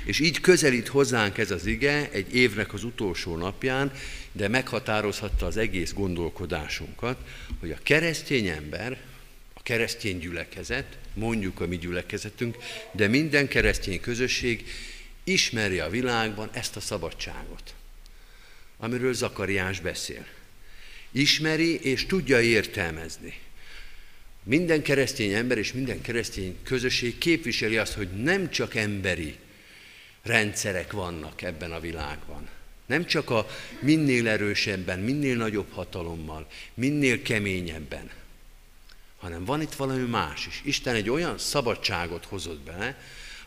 És 0.06 0.20
így 0.20 0.40
közelít 0.40 0.88
hozzánk 0.88 1.38
ez 1.38 1.50
az 1.50 1.66
ige 1.66 2.10
egy 2.10 2.34
évnek 2.34 2.72
az 2.72 2.84
utolsó 2.84 3.36
napján, 3.36 3.92
de 4.32 4.48
meghatározhatta 4.48 5.46
az 5.46 5.56
egész 5.56 5.92
gondolkodásunkat, 5.92 7.18
hogy 7.60 7.70
a 7.70 7.78
keresztény 7.82 8.46
ember, 8.46 8.98
a 9.54 9.62
keresztény 9.62 10.18
gyülekezet, 10.18 10.98
mondjuk 11.14 11.60
a 11.60 11.66
mi 11.66 11.78
gyülekezetünk, 11.78 12.56
de 12.92 13.08
minden 13.08 13.48
keresztény 13.48 14.00
közösség 14.00 14.66
ismeri 15.24 15.78
a 15.78 15.90
világban 15.90 16.50
ezt 16.52 16.76
a 16.76 16.80
szabadságot, 16.80 17.74
amiről 18.78 19.12
Zakariás 19.12 19.80
beszél. 19.80 20.26
Ismeri 21.10 21.80
és 21.80 22.06
tudja 22.06 22.40
értelmezni. 22.40 23.34
Minden 24.42 24.82
keresztény 24.82 25.32
ember 25.32 25.58
és 25.58 25.72
minden 25.72 26.00
keresztény 26.00 26.56
közösség 26.62 27.18
képviseli 27.18 27.76
azt, 27.76 27.92
hogy 27.92 28.08
nem 28.22 28.50
csak 28.50 28.74
emberi 28.74 29.36
rendszerek 30.26 30.92
vannak 30.92 31.42
ebben 31.42 31.72
a 31.72 31.80
világban. 31.80 32.48
Nem 32.86 33.06
csak 33.06 33.30
a 33.30 33.46
minél 33.80 34.28
erősebben, 34.28 34.98
minél 34.98 35.36
nagyobb 35.36 35.72
hatalommal, 35.72 36.46
minél 36.74 37.22
keményebben, 37.22 38.10
hanem 39.18 39.44
van 39.44 39.60
itt 39.60 39.74
valami 39.74 40.04
más 40.04 40.46
is. 40.46 40.60
Isten 40.64 40.94
egy 40.94 41.10
olyan 41.10 41.38
szabadságot 41.38 42.24
hozott 42.24 42.60
bele, 42.60 42.98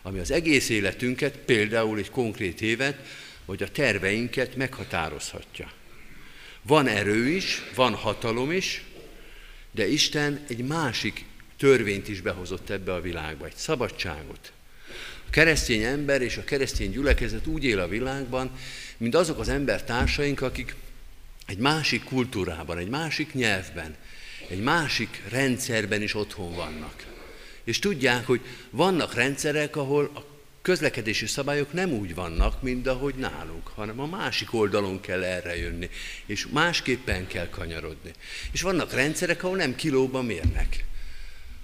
ami 0.02 0.18
az 0.18 0.30
egész 0.30 0.68
életünket, 0.68 1.36
például 1.36 1.98
egy 1.98 2.10
konkrét 2.10 2.60
évet, 2.60 2.96
vagy 3.44 3.62
a 3.62 3.70
terveinket 3.70 4.56
meghatározhatja. 4.56 5.72
Van 6.62 6.86
erő 6.86 7.28
is, 7.28 7.62
van 7.74 7.94
hatalom 7.94 8.52
is, 8.52 8.84
de 9.70 9.88
Isten 9.88 10.44
egy 10.48 10.66
másik 10.66 11.24
törvényt 11.56 12.08
is 12.08 12.20
behozott 12.20 12.70
ebbe 12.70 12.92
a 12.94 13.00
világba, 13.00 13.46
egy 13.46 13.56
szabadságot, 13.56 14.52
keresztény 15.30 15.82
ember 15.82 16.22
és 16.22 16.36
a 16.36 16.44
keresztény 16.44 16.90
gyülekezet 16.90 17.46
úgy 17.46 17.64
él 17.64 17.78
a 17.78 17.88
világban, 17.88 18.50
mint 18.96 19.14
azok 19.14 19.38
az 19.38 19.48
embertársaink, 19.48 20.40
akik 20.40 20.74
egy 21.46 21.58
másik 21.58 22.04
kultúrában, 22.04 22.78
egy 22.78 22.88
másik 22.88 23.34
nyelvben, 23.34 23.96
egy 24.48 24.62
másik 24.62 25.22
rendszerben 25.28 26.02
is 26.02 26.14
otthon 26.14 26.54
vannak. 26.54 27.06
És 27.64 27.78
tudják, 27.78 28.26
hogy 28.26 28.40
vannak 28.70 29.14
rendszerek, 29.14 29.76
ahol 29.76 30.10
a 30.14 30.24
közlekedési 30.62 31.26
szabályok 31.26 31.72
nem 31.72 31.92
úgy 31.92 32.14
vannak, 32.14 32.62
mint 32.62 32.86
ahogy 32.86 33.14
nálunk, 33.14 33.68
hanem 33.68 34.00
a 34.00 34.06
másik 34.06 34.54
oldalon 34.54 35.00
kell 35.00 35.22
erre 35.22 35.56
jönni, 35.56 35.90
és 36.26 36.46
másképpen 36.46 37.26
kell 37.26 37.48
kanyarodni. 37.48 38.10
És 38.52 38.62
vannak 38.62 38.92
rendszerek, 38.92 39.44
ahol 39.44 39.56
nem 39.56 39.74
kilóban 39.74 40.24
mérnek, 40.24 40.84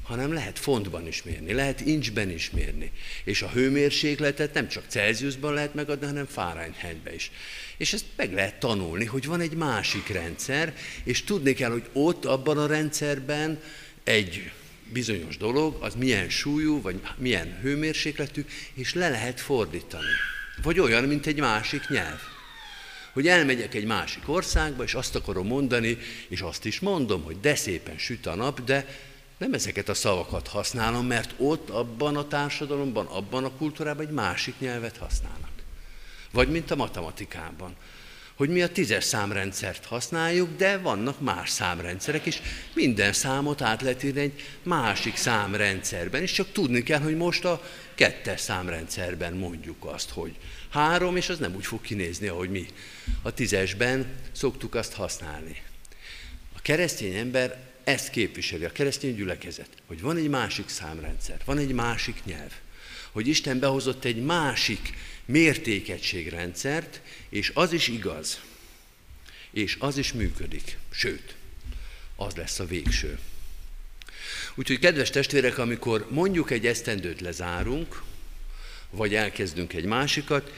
hanem 0.06 0.32
lehet 0.32 0.58
fontban 0.58 1.06
is 1.06 1.22
mérni, 1.22 1.52
lehet 1.52 1.80
incsben 1.80 2.30
is 2.30 2.50
mérni. 2.50 2.90
És 3.24 3.42
a 3.42 3.48
hőmérsékletet 3.48 4.54
nem 4.54 4.68
csak 4.68 4.84
Celsiusban 4.88 5.54
lehet 5.54 5.74
megadni, 5.74 6.06
hanem 6.06 6.26
Fahrenheitben 6.26 7.14
is. 7.14 7.30
És 7.76 7.92
ezt 7.92 8.04
meg 8.16 8.32
lehet 8.32 8.58
tanulni, 8.58 9.04
hogy 9.04 9.26
van 9.26 9.40
egy 9.40 9.54
másik 9.54 10.08
rendszer, 10.08 10.74
és 11.04 11.24
tudni 11.24 11.52
kell, 11.52 11.70
hogy 11.70 11.88
ott, 11.92 12.24
abban 12.24 12.58
a 12.58 12.66
rendszerben 12.66 13.60
egy 14.04 14.50
bizonyos 14.92 15.36
dolog, 15.36 15.76
az 15.80 15.94
milyen 15.94 16.28
súlyú, 16.28 16.80
vagy 16.80 17.00
milyen 17.16 17.58
hőmérsékletű, 17.62 18.44
és 18.74 18.94
le 18.94 19.08
lehet 19.08 19.40
fordítani. 19.40 20.14
Vagy 20.62 20.78
olyan, 20.78 21.04
mint 21.04 21.26
egy 21.26 21.40
másik 21.40 21.88
nyelv. 21.88 22.20
Hogy 23.12 23.28
elmegyek 23.28 23.74
egy 23.74 23.84
másik 23.84 24.28
országba, 24.28 24.82
és 24.82 24.94
azt 24.94 25.14
akarom 25.14 25.46
mondani, 25.46 25.98
és 26.28 26.40
azt 26.40 26.64
is 26.64 26.80
mondom, 26.80 27.22
hogy 27.22 27.40
de 27.40 27.54
szépen 27.54 27.98
süt 27.98 28.26
a 28.26 28.34
nap, 28.34 28.64
de 28.64 28.86
nem 29.38 29.52
ezeket 29.52 29.88
a 29.88 29.94
szavakat 29.94 30.48
használom, 30.48 31.06
mert 31.06 31.34
ott, 31.36 31.70
abban 31.70 32.16
a 32.16 32.28
társadalomban, 32.28 33.06
abban 33.06 33.44
a 33.44 33.50
kultúrában 33.50 34.06
egy 34.06 34.12
másik 34.12 34.54
nyelvet 34.58 34.96
használnak. 34.96 35.50
Vagy 36.32 36.50
mint 36.50 36.70
a 36.70 36.76
matematikában, 36.76 37.76
hogy 38.36 38.48
mi 38.48 38.62
a 38.62 38.72
tízes 38.72 39.04
számrendszert 39.04 39.84
használjuk, 39.84 40.56
de 40.56 40.78
vannak 40.78 41.20
más 41.20 41.50
számrendszerek, 41.50 42.26
és 42.26 42.40
minden 42.74 43.12
számot 43.12 43.62
át 43.62 43.82
lehet 43.82 44.02
írni 44.02 44.20
egy 44.20 44.42
másik 44.62 45.16
számrendszerben, 45.16 46.22
és 46.22 46.32
csak 46.32 46.52
tudni 46.52 46.82
kell, 46.82 47.00
hogy 47.00 47.16
most 47.16 47.44
a 47.44 47.62
kettes 47.94 48.40
számrendszerben 48.40 49.32
mondjuk 49.32 49.84
azt, 49.84 50.10
hogy 50.10 50.36
három, 50.70 51.16
és 51.16 51.28
az 51.28 51.38
nem 51.38 51.54
úgy 51.54 51.66
fog 51.66 51.80
kinézni, 51.80 52.26
ahogy 52.26 52.50
mi 52.50 52.66
a 53.22 53.30
tízesben 53.30 54.06
szoktuk 54.32 54.74
azt 54.74 54.92
használni. 54.92 55.62
A 56.56 56.60
keresztény 56.62 57.14
ember 57.14 57.65
ezt 57.86 58.10
képviseli 58.10 58.64
a 58.64 58.72
keresztény 58.72 59.14
gyülekezet, 59.14 59.68
hogy 59.86 60.00
van 60.00 60.16
egy 60.16 60.28
másik 60.28 60.68
számrendszer, 60.68 61.40
van 61.44 61.58
egy 61.58 61.72
másik 61.72 62.24
nyelv, 62.24 62.52
hogy 63.10 63.26
Isten 63.26 63.58
behozott 63.58 64.04
egy 64.04 64.24
másik 64.24 64.94
mértékegységrendszert, 65.24 67.00
és 67.28 67.50
az 67.54 67.72
is 67.72 67.88
igaz, 67.88 68.40
és 69.50 69.76
az 69.78 69.96
is 69.96 70.12
működik, 70.12 70.78
sőt, 70.90 71.34
az 72.16 72.34
lesz 72.34 72.58
a 72.58 72.66
végső. 72.66 73.18
Úgyhogy 74.54 74.78
kedves 74.78 75.10
testvérek, 75.10 75.58
amikor 75.58 76.06
mondjuk 76.10 76.50
egy 76.50 76.66
esztendőt 76.66 77.20
lezárunk, 77.20 78.02
vagy 78.90 79.14
elkezdünk 79.14 79.72
egy 79.72 79.84
másikat, 79.84 80.52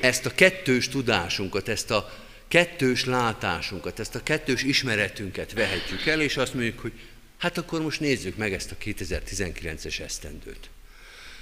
ezt 0.00 0.26
a 0.26 0.34
kettős 0.34 0.88
tudásunkat, 0.88 1.68
ezt 1.68 1.90
a 1.90 2.25
kettős 2.48 3.04
látásunkat, 3.04 3.98
ezt 3.98 4.14
a 4.14 4.22
kettős 4.22 4.62
ismeretünket 4.62 5.52
vehetjük 5.52 6.06
el, 6.06 6.20
és 6.20 6.36
azt 6.36 6.54
mondjuk, 6.54 6.78
hogy 6.78 6.92
hát 7.38 7.58
akkor 7.58 7.82
most 7.82 8.00
nézzük 8.00 8.36
meg 8.36 8.52
ezt 8.52 8.70
a 8.70 8.76
2019-es 8.84 10.00
esztendőt. 10.00 10.70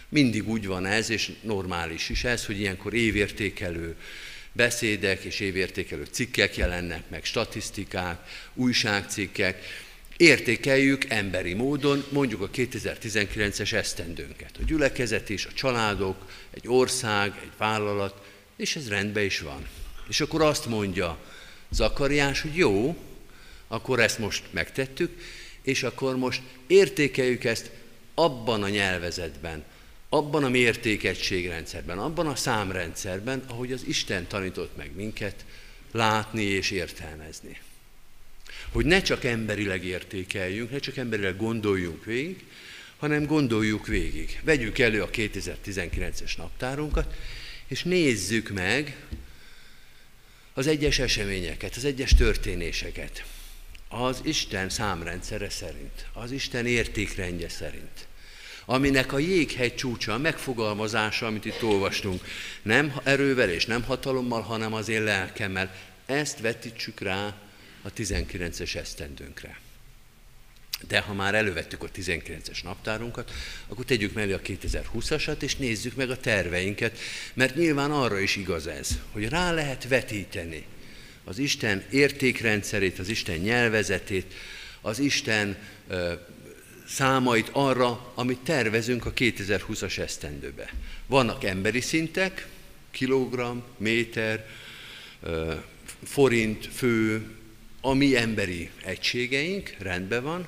Mindig 0.09 0.49
úgy 0.49 0.67
van 0.67 0.87
ez, 0.87 1.11
és 1.11 1.33
normális 1.41 2.09
is 2.09 2.25
ez, 2.25 2.47
hogy 2.47 2.61
ilyenkor 2.61 2.95
évértékelő 2.95 3.97
beszédek 4.53 5.25
és 5.25 5.41
évértékelő 5.41 6.05
cikkek 6.11 6.57
jelennek 6.57 7.03
meg, 7.11 7.25
statisztikák, 7.25 8.29
újságcikkek, 8.55 9.65
értékeljük 10.17 11.05
emberi 11.09 11.55
módon 11.55 12.05
mondjuk 12.09 12.41
a 12.41 12.51
2019-es 12.51 13.73
esztendőnket. 13.73 14.57
A 14.61 14.65
gyülekezet 14.67 15.29
is, 15.29 15.47
a 15.47 15.53
családok, 15.53 16.31
egy 16.51 16.69
ország, 16.69 17.33
egy 17.43 17.53
vállalat, 17.57 18.27
és 18.57 18.77
ez 18.77 18.89
rendben 18.89 19.25
is 19.25 19.41
van. 19.41 19.67
És 20.09 20.21
akkor 20.21 20.43
azt 20.43 20.67
mondja 20.67 21.19
Zakariás, 21.71 22.41
hogy 22.41 22.57
jó, 22.57 22.97
akkor 23.69 24.01
ezt 24.01 24.19
most 24.19 24.43
megtettük, 24.51 25.21
és 25.63 25.83
akkor 25.83 26.17
most 26.17 26.43
értékeljük 26.67 27.45
ezt 27.45 27.71
abban 28.15 28.63
a 28.63 28.69
nyelvezetben, 28.69 29.65
abban 30.09 30.45
a 30.45 30.49
mértékegységrendszerben, 30.49 31.99
abban 31.99 32.27
a 32.27 32.35
számrendszerben, 32.35 33.43
ahogy 33.47 33.73
az 33.73 33.85
Isten 33.87 34.27
tanított 34.27 34.77
meg 34.77 34.91
minket 34.95 35.45
látni 35.93 36.43
és 36.43 36.71
értelmezni. 36.71 37.61
Hogy 38.73 38.85
ne 38.85 39.03
csak 39.03 39.25
emberileg 39.25 39.85
értékeljünk, 39.85 40.71
ne 40.71 40.79
csak 40.79 40.97
emberileg 40.97 41.37
gondoljunk 41.37 42.05
végig, 42.05 42.45
hanem 42.97 43.27
gondoljuk 43.27 43.87
végig. 43.87 44.41
Vegyük 44.45 44.79
elő 44.79 45.03
a 45.03 45.11
2019-es 45.11 46.37
naptárunkat, 46.37 47.15
és 47.67 47.83
nézzük 47.83 48.49
meg 48.49 48.97
az 50.55 50.67
egyes 50.67 50.99
eseményeket, 50.99 51.77
az 51.77 51.85
egyes 51.85 52.15
történéseket. 52.15 53.25
Az 53.89 54.21
Isten 54.23 54.69
számrendszere 54.69 55.51
szerint, 55.51 56.07
az 56.13 56.31
Isten 56.31 56.67
értékrendje 56.67 57.49
szerint 57.49 58.07
aminek 58.65 59.13
a 59.13 59.19
jéghegy 59.19 59.75
csúcsa, 59.75 60.13
a 60.13 60.19
megfogalmazása, 60.19 61.27
amit 61.27 61.45
itt 61.45 61.63
olvastunk, 61.63 62.25
nem 62.63 63.01
erővel 63.03 63.51
és 63.51 63.67
nem 63.67 63.83
hatalommal, 63.83 64.41
hanem 64.41 64.73
az 64.75 64.89
én 64.89 65.03
lelkemmel. 65.03 65.75
Ezt 66.07 66.41
vetítsük 66.41 67.01
rá 67.01 67.35
a 67.83 67.93
19-es 67.93 68.75
esztendőnkre. 68.75 69.59
De 70.89 71.01
ha 71.01 71.15
már 71.15 71.35
elővettük 71.35 71.83
a 71.83 71.91
19-es 71.91 72.63
naptárunkat, 72.63 73.33
akkor 73.69 73.85
tegyük 73.85 74.13
mellé 74.13 74.33
a 74.33 74.41
2020-asat, 74.41 75.43
és 75.43 75.57
nézzük 75.57 75.95
meg 75.95 76.11
a 76.11 76.21
terveinket, 76.21 76.99
mert 77.35 77.55
nyilván 77.55 77.91
arra 77.91 78.19
is 78.19 78.37
igaz 78.37 78.67
ez, 78.67 78.89
hogy 79.13 79.29
rá 79.29 79.53
lehet 79.53 79.89
vetíteni 79.89 80.67
az 81.25 81.39
Isten 81.39 81.85
értékrendszerét, 81.91 82.99
az 82.99 83.09
Isten 83.09 83.39
nyelvezetét, 83.39 84.35
az 84.81 84.99
Isten 84.99 85.57
számait 86.87 87.49
arra, 87.53 88.13
amit 88.15 88.39
tervezünk 88.39 89.07
a 89.07 89.13
2020-as 89.13 89.99
esztendőbe. 89.99 90.73
Vannak 91.07 91.45
emberi 91.45 91.81
szintek, 91.81 92.47
kilogramm, 92.91 93.59
méter, 93.77 94.47
forint, 96.05 96.67
fő, 96.67 97.27
a 97.81 97.93
mi 97.93 98.17
emberi 98.17 98.71
egységeink, 98.85 99.75
rendben 99.79 100.23
van, 100.23 100.47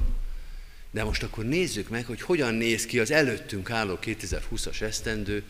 de 0.97 1.05
most 1.05 1.23
akkor 1.23 1.45
nézzük 1.45 1.89
meg, 1.89 2.07
hogy 2.07 2.21
hogyan 2.21 2.55
néz 2.55 2.87
ki 2.87 2.99
az 2.99 3.11
előttünk 3.11 3.71
álló 3.71 3.99
2020-as 4.03 4.81
esztendő 4.81 5.43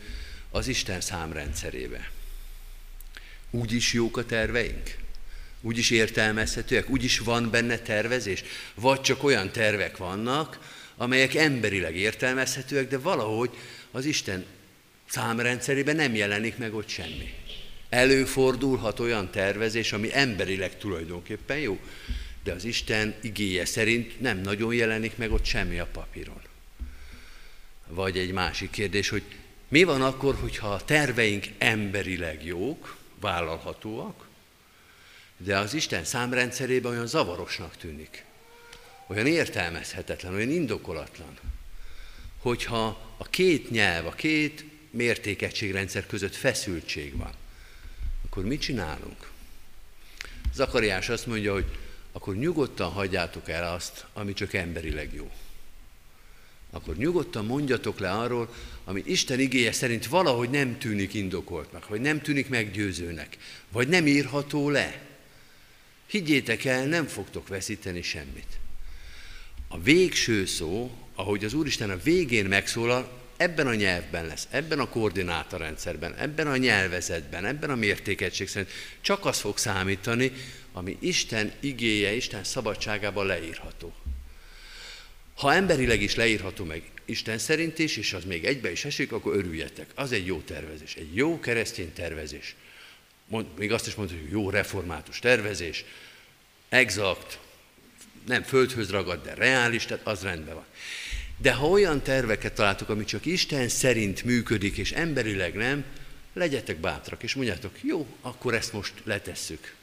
az 0.49 0.67
Isten 0.67 1.01
számrendszerébe. 1.01 2.11
Úgy 3.49 3.71
is 3.71 3.93
jók 3.93 4.17
a 4.17 4.25
terveink? 4.25 4.95
Úgy 5.61 5.77
is 5.77 5.89
értelmezhetőek? 5.89 6.89
Úgy 6.89 7.03
is 7.03 7.19
van 7.19 7.49
benne 7.49 7.77
tervezés? 7.77 8.43
Vagy 8.75 9.01
csak 9.01 9.23
olyan 9.23 9.51
tervek 9.51 9.97
vannak, 9.97 10.59
amelyek 10.97 11.35
emberileg 11.35 11.95
értelmezhetőek, 11.95 12.87
de 12.87 12.97
valahogy 12.97 13.49
az 13.91 14.05
Isten 14.05 14.45
számrendszerében 15.09 15.95
nem 15.95 16.15
jelenik 16.15 16.57
meg 16.57 16.73
ott 16.73 16.87
semmi. 16.87 17.33
Előfordulhat 17.89 18.99
olyan 18.99 19.31
tervezés, 19.31 19.93
ami 19.93 20.09
emberileg 20.13 20.77
tulajdonképpen 20.77 21.57
jó, 21.57 21.79
de 22.47 22.53
az 22.53 22.63
Isten 22.63 23.15
igéje 23.21 23.65
szerint 23.65 24.21
nem 24.21 24.37
nagyon 24.37 24.73
jelenik 24.73 25.17
meg 25.17 25.31
ott 25.31 25.45
semmi 25.45 25.79
a 25.79 25.85
papíron. 25.85 26.41
Vagy 27.87 28.17
egy 28.17 28.31
másik 28.31 28.69
kérdés, 28.69 29.09
hogy 29.09 29.23
mi 29.67 29.83
van 29.83 30.01
akkor, 30.01 30.35
hogyha 30.35 30.73
a 30.73 30.85
terveink 30.85 31.45
emberileg 31.57 32.45
jók, 32.45 32.97
vállalhatóak, 33.19 34.27
de 35.37 35.57
az 35.57 35.73
Isten 35.73 36.03
számrendszerében 36.03 36.91
olyan 36.91 37.07
zavarosnak 37.07 37.77
tűnik 37.77 38.23
olyan 39.07 39.27
értelmezhetetlen, 39.27 40.33
olyan 40.33 40.51
indokolatlan, 40.51 41.39
hogyha 42.37 43.13
a 43.17 43.23
két 43.29 43.69
nyelv, 43.69 44.05
a 44.05 44.11
két 44.11 44.65
mértékegységrendszer 44.89 46.05
között 46.05 46.35
feszültség 46.35 47.17
van, 47.17 47.33
akkor 48.25 48.43
mit 48.43 48.61
csinálunk? 48.61 49.31
Zakariás 50.53 51.09
azt 51.09 51.25
mondja, 51.27 51.53
hogy 51.53 51.65
akkor 52.17 52.35
nyugodtan 52.35 52.91
hagyjátok 52.91 53.49
el 53.49 53.73
azt, 53.73 54.05
ami 54.13 54.33
csak 54.33 54.53
emberileg 54.53 55.13
jó. 55.13 55.31
Akkor 56.69 56.95
nyugodtan 56.95 57.45
mondjatok 57.45 57.99
le 57.99 58.11
arról, 58.11 58.53
ami 58.83 59.03
Isten 59.05 59.39
igéje 59.39 59.71
szerint 59.71 60.07
valahogy 60.07 60.49
nem 60.49 60.77
tűnik 60.77 61.13
indokoltnak, 61.13 61.87
vagy 61.87 62.01
nem 62.01 62.21
tűnik 62.21 62.49
meggyőzőnek, 62.49 63.37
vagy 63.71 63.87
nem 63.87 64.07
írható 64.07 64.69
le. 64.69 65.01
Higgyétek 66.07 66.65
el, 66.65 66.85
nem 66.85 67.05
fogtok 67.05 67.47
veszíteni 67.47 68.01
semmit. 68.01 68.59
A 69.67 69.79
végső 69.79 70.45
szó, 70.45 70.91
ahogy 71.15 71.45
az 71.45 71.53
Úristen 71.53 71.89
a 71.89 72.01
végén 72.03 72.45
megszólal, 72.45 73.26
ebben 73.37 73.67
a 73.67 73.73
nyelvben 73.73 74.25
lesz, 74.25 74.47
ebben 74.49 74.79
a 74.79 74.89
koordinátorrendszerben, 74.89 76.15
ebben 76.15 76.47
a 76.47 76.57
nyelvezetben, 76.57 77.45
ebben 77.45 77.69
a 77.69 77.75
mértékegység 77.75 78.47
szerint 78.47 78.71
csak 79.01 79.25
az 79.25 79.39
fog 79.39 79.57
számítani, 79.57 80.31
ami 80.73 80.97
Isten 80.99 81.51
igéje, 81.59 82.13
Isten 82.13 82.43
szabadságában 82.43 83.25
leírható. 83.25 83.95
Ha 85.35 85.53
emberileg 85.53 86.01
is 86.01 86.15
leírható 86.15 86.63
meg 86.63 86.83
Isten 87.05 87.37
szerint 87.37 87.79
is, 87.79 87.97
és 87.97 88.13
az 88.13 88.23
még 88.23 88.45
egybe 88.45 88.71
is 88.71 88.85
esik, 88.85 89.11
akkor 89.11 89.35
örüljetek. 89.35 89.89
Az 89.95 90.11
egy 90.11 90.25
jó 90.25 90.39
tervezés, 90.39 90.95
egy 90.95 91.15
jó 91.15 91.39
keresztény 91.39 91.93
tervezés. 91.93 92.55
Mond, 93.27 93.45
még 93.57 93.71
azt 93.71 93.87
is 93.87 93.95
mondhatjuk, 93.95 94.29
hogy 94.29 94.39
jó 94.39 94.49
református 94.49 95.19
tervezés, 95.19 95.85
exakt, 96.69 97.39
nem 98.25 98.43
földhöz 98.43 98.89
ragad, 98.89 99.23
de 99.23 99.33
reális, 99.33 99.85
tehát 99.85 100.07
az 100.07 100.21
rendben 100.21 100.53
van. 100.53 100.65
De 101.37 101.53
ha 101.53 101.67
olyan 101.67 102.01
terveket 102.01 102.53
találtok, 102.53 102.89
ami 102.89 103.05
csak 103.05 103.25
Isten 103.25 103.69
szerint 103.69 104.23
működik, 104.23 104.77
és 104.77 104.91
emberileg 104.91 105.53
nem, 105.53 105.85
legyetek 106.33 106.77
bátrak, 106.77 107.23
és 107.23 107.35
mondjátok, 107.35 107.83
jó, 107.83 108.07
akkor 108.21 108.53
ezt 108.53 108.73
most 108.73 108.93
letesszük, 109.03 109.75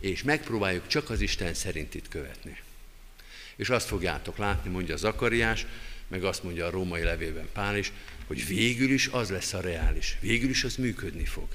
és 0.00 0.22
megpróbáljuk 0.22 0.86
csak 0.86 1.10
az 1.10 1.20
Isten 1.20 1.54
szerint 1.54 1.94
itt 1.94 2.08
követni. 2.08 2.58
És 3.56 3.68
azt 3.68 3.86
fogjátok 3.86 4.36
látni, 4.36 4.70
mondja 4.70 4.96
Zakariás, 4.96 5.66
meg 6.08 6.24
azt 6.24 6.42
mondja 6.42 6.66
a 6.66 6.70
római 6.70 7.02
levélben 7.02 7.48
Pál 7.52 7.76
is, 7.76 7.92
hogy 8.26 8.46
végül 8.46 8.90
is 8.90 9.06
az 9.06 9.30
lesz 9.30 9.52
a 9.52 9.60
reális, 9.60 10.16
végül 10.20 10.50
is 10.50 10.64
az 10.64 10.76
működni 10.76 11.24
fog. 11.24 11.48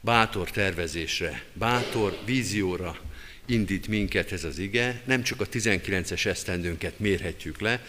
Bátor 0.00 0.50
tervezésre, 0.50 1.42
bátor 1.52 2.18
vízióra, 2.24 3.00
indít 3.46 3.88
minket 3.88 4.32
ez 4.32 4.44
az 4.44 4.58
ige, 4.58 5.02
nem 5.04 5.22
csak 5.22 5.40
a 5.40 5.48
19-es 5.48 6.26
esztendőnket 6.26 6.98
mérhetjük 6.98 7.60
le, 7.60 7.84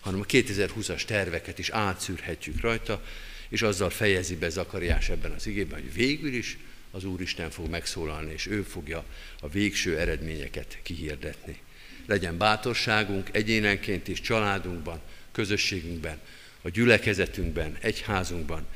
hanem 0.00 0.20
a 0.20 0.24
2020-as 0.24 1.04
terveket 1.04 1.58
is 1.58 1.70
átszűrhetjük 1.70 2.60
rajta, 2.60 3.04
és 3.48 3.62
azzal 3.62 3.90
fejezi 3.90 4.36
be 4.36 4.48
Zakariás 4.48 5.08
ebben 5.08 5.30
az 5.30 5.46
igében, 5.46 5.80
hogy 5.80 5.94
végül 5.94 6.32
is 6.32 6.58
az 6.90 7.04
Úristen 7.04 7.50
fog 7.50 7.68
megszólalni, 7.68 8.32
és 8.32 8.46
ő 8.46 8.62
fogja 8.62 9.04
a 9.40 9.48
végső 9.48 9.98
eredményeket 9.98 10.78
kihirdetni. 10.82 11.60
Legyen 12.06 12.38
bátorságunk 12.38 13.28
egyénenként 13.32 14.08
is, 14.08 14.20
családunkban, 14.20 15.00
közösségünkben, 15.32 16.20
a 16.62 16.68
gyülekezetünkben, 16.68 17.76
egyházunkban, 17.80 18.66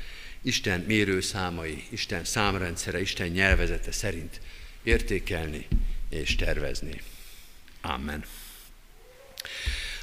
Isten 0.41 0.79
mérőszámai, 0.79 1.83
Isten 1.89 2.23
számrendszere, 2.23 3.01
Isten 3.01 3.27
nyelvezete 3.27 3.91
szerint 3.91 4.39
értékelni 4.83 5.67
és 6.09 6.35
tervezni. 6.35 7.01
Amen. 7.81 8.23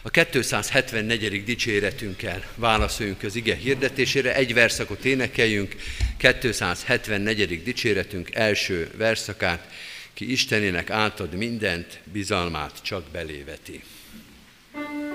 A 0.02 0.10
274. 0.10 1.44
dicséretünkkel 1.44 2.44
válaszoljunk 2.54 3.22
az 3.22 3.36
ige 3.36 3.54
hirdetésére. 3.54 4.34
Egy 4.34 4.54
verszakot 4.54 5.04
énekeljünk, 5.04 5.76
274. 6.16 7.62
dicséretünk 7.62 8.34
első 8.34 8.90
verszakát, 8.96 9.72
ki 10.12 10.30
Istenének 10.30 10.90
átad 10.90 11.34
mindent, 11.34 12.00
bizalmát 12.04 12.82
csak 12.82 13.04
beléveti. 13.10 13.82
csodaképpen 14.72 15.13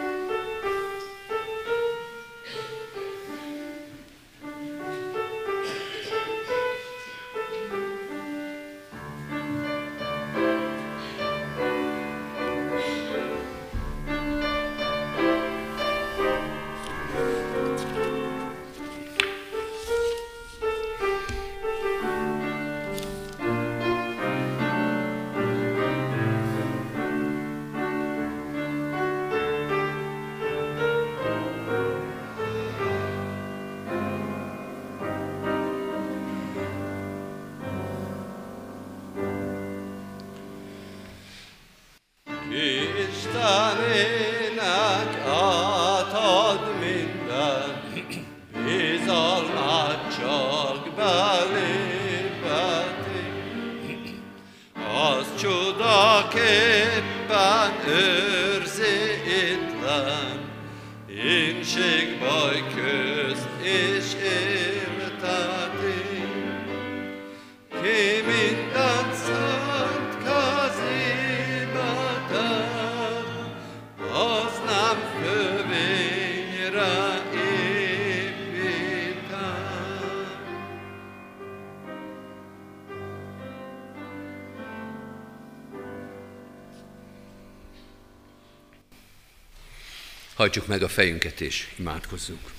Hajtsuk 90.49 90.67
meg 90.67 90.83
a 90.83 90.87
fejünket 90.87 91.41
és 91.41 91.67
imádkozzunk. 91.75 92.51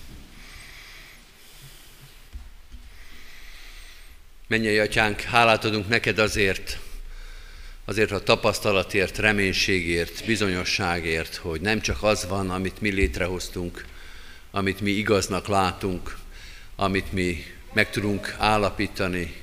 Mennyei 4.46 4.78
atyánk, 4.78 5.20
hálát 5.20 5.64
adunk 5.64 5.88
neked 5.88 6.18
azért, 6.18 6.78
azért 7.84 8.10
a 8.10 8.22
tapasztalatért, 8.22 9.18
reménységért, 9.18 10.24
bizonyosságért, 10.24 11.36
hogy 11.36 11.60
nem 11.60 11.80
csak 11.80 12.02
az 12.02 12.26
van, 12.28 12.50
amit 12.50 12.80
mi 12.80 12.90
létrehoztunk, 12.90 13.84
amit 14.50 14.80
mi 14.80 14.90
igaznak 14.90 15.46
látunk, 15.46 16.16
amit 16.76 17.12
mi 17.12 17.44
meg 17.72 17.90
tudunk 17.90 18.34
állapítani, 18.38 19.34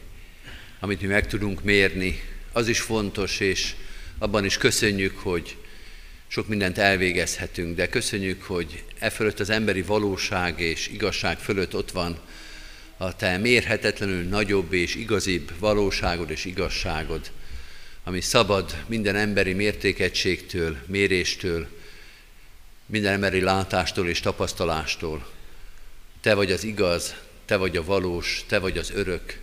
amit 0.79 1.01
mi 1.01 1.07
meg 1.07 1.27
tudunk 1.27 1.63
mérni, 1.63 2.21
az 2.51 2.67
is 2.67 2.79
fontos, 2.79 3.39
és 3.39 3.75
abban 4.17 4.45
is 4.45 4.57
köszönjük, 4.57 5.17
hogy 5.17 5.57
sok 6.27 6.47
mindent 6.47 6.77
elvégezhetünk, 6.77 7.75
de 7.75 7.89
köszönjük, 7.89 8.43
hogy 8.43 8.83
e 8.99 9.09
fölött 9.09 9.39
az 9.39 9.49
emberi 9.49 9.81
valóság 9.81 10.59
és 10.59 10.87
igazság 10.87 11.37
fölött 11.39 11.75
ott 11.75 11.91
van 11.91 12.19
a 12.97 13.15
te 13.15 13.37
mérhetetlenül 13.37 14.23
nagyobb 14.23 14.73
és 14.73 14.95
igazibb 14.95 15.51
valóságod 15.59 16.29
és 16.29 16.45
igazságod, 16.45 17.31
ami 18.03 18.21
szabad 18.21 18.83
minden 18.87 19.15
emberi 19.15 19.53
mértékegységtől, 19.53 20.77
méréstől, 20.85 21.67
minden 22.85 23.13
emberi 23.13 23.39
látástól 23.39 24.07
és 24.07 24.19
tapasztalástól. 24.19 25.27
Te 26.21 26.33
vagy 26.33 26.51
az 26.51 26.63
igaz, 26.63 27.15
te 27.45 27.55
vagy 27.55 27.77
a 27.77 27.83
valós, 27.83 28.43
te 28.47 28.59
vagy 28.59 28.77
az 28.77 28.91
örök, 28.91 29.39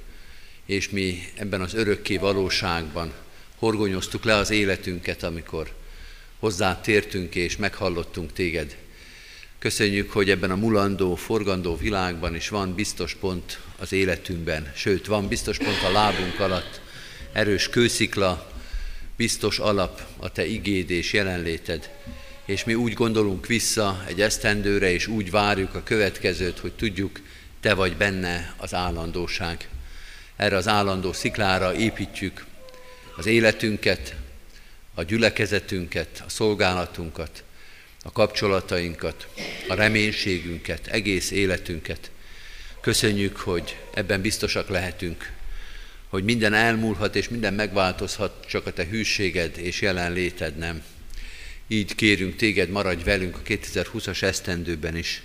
és 0.66 0.88
mi 0.88 1.28
ebben 1.34 1.60
az 1.60 1.74
örökké 1.74 2.16
valóságban 2.16 3.12
horgonyoztuk 3.56 4.24
le 4.24 4.34
az 4.34 4.50
életünket, 4.50 5.22
amikor 5.22 5.72
hozzá 6.44 6.80
tértünk 6.80 7.34
és 7.34 7.56
meghallottunk 7.56 8.32
téged. 8.32 8.76
Köszönjük, 9.58 10.10
hogy 10.10 10.30
ebben 10.30 10.50
a 10.50 10.56
mulandó, 10.56 11.14
forgandó 11.14 11.76
világban 11.76 12.34
is 12.34 12.48
van 12.48 12.74
biztos 12.74 13.14
pont 13.14 13.60
az 13.78 13.92
életünkben, 13.92 14.72
sőt, 14.74 15.06
van 15.06 15.28
biztos 15.28 15.58
pont 15.58 15.82
a 15.82 15.92
lábunk 15.92 16.40
alatt, 16.40 16.80
erős 17.32 17.68
kőszikla, 17.68 18.52
biztos 19.16 19.58
alap 19.58 20.02
a 20.16 20.32
Te 20.32 20.46
igéd 20.46 20.90
és 20.90 21.12
jelenléted. 21.12 21.90
És 22.44 22.64
mi 22.64 22.74
úgy 22.74 22.92
gondolunk 22.92 23.46
vissza 23.46 24.04
egy 24.06 24.20
esztendőre, 24.20 24.92
és 24.92 25.06
úgy 25.06 25.30
várjuk 25.30 25.74
a 25.74 25.82
következőt, 25.82 26.58
hogy 26.58 26.72
tudjuk, 26.72 27.20
Te 27.60 27.74
vagy 27.74 27.96
benne 27.96 28.54
az 28.56 28.74
állandóság. 28.74 29.68
Erre 30.36 30.56
az 30.56 30.68
állandó 30.68 31.12
sziklára 31.12 31.74
építjük 31.74 32.44
az 33.16 33.26
életünket, 33.26 34.14
a 34.94 35.02
gyülekezetünket, 35.02 36.22
a 36.26 36.28
szolgálatunkat, 36.28 37.42
a 38.02 38.12
kapcsolatainkat, 38.12 39.28
a 39.68 39.74
reménységünket, 39.74 40.86
egész 40.86 41.30
életünket. 41.30 42.10
Köszönjük, 42.80 43.36
hogy 43.36 43.76
ebben 43.94 44.20
biztosak 44.20 44.68
lehetünk, 44.68 45.32
hogy 46.08 46.24
minden 46.24 46.54
elmúlhat 46.54 47.16
és 47.16 47.28
minden 47.28 47.54
megváltozhat, 47.54 48.46
csak 48.46 48.66
a 48.66 48.72
te 48.72 48.84
hűséged 48.84 49.58
és 49.58 49.80
jelenléted 49.80 50.56
nem. 50.56 50.82
Így 51.68 51.94
kérünk 51.94 52.36
téged, 52.36 52.68
maradj 52.68 53.02
velünk 53.02 53.36
a 53.36 53.42
2020-as 53.42 54.22
esztendőben 54.22 54.96
is. 54.96 55.22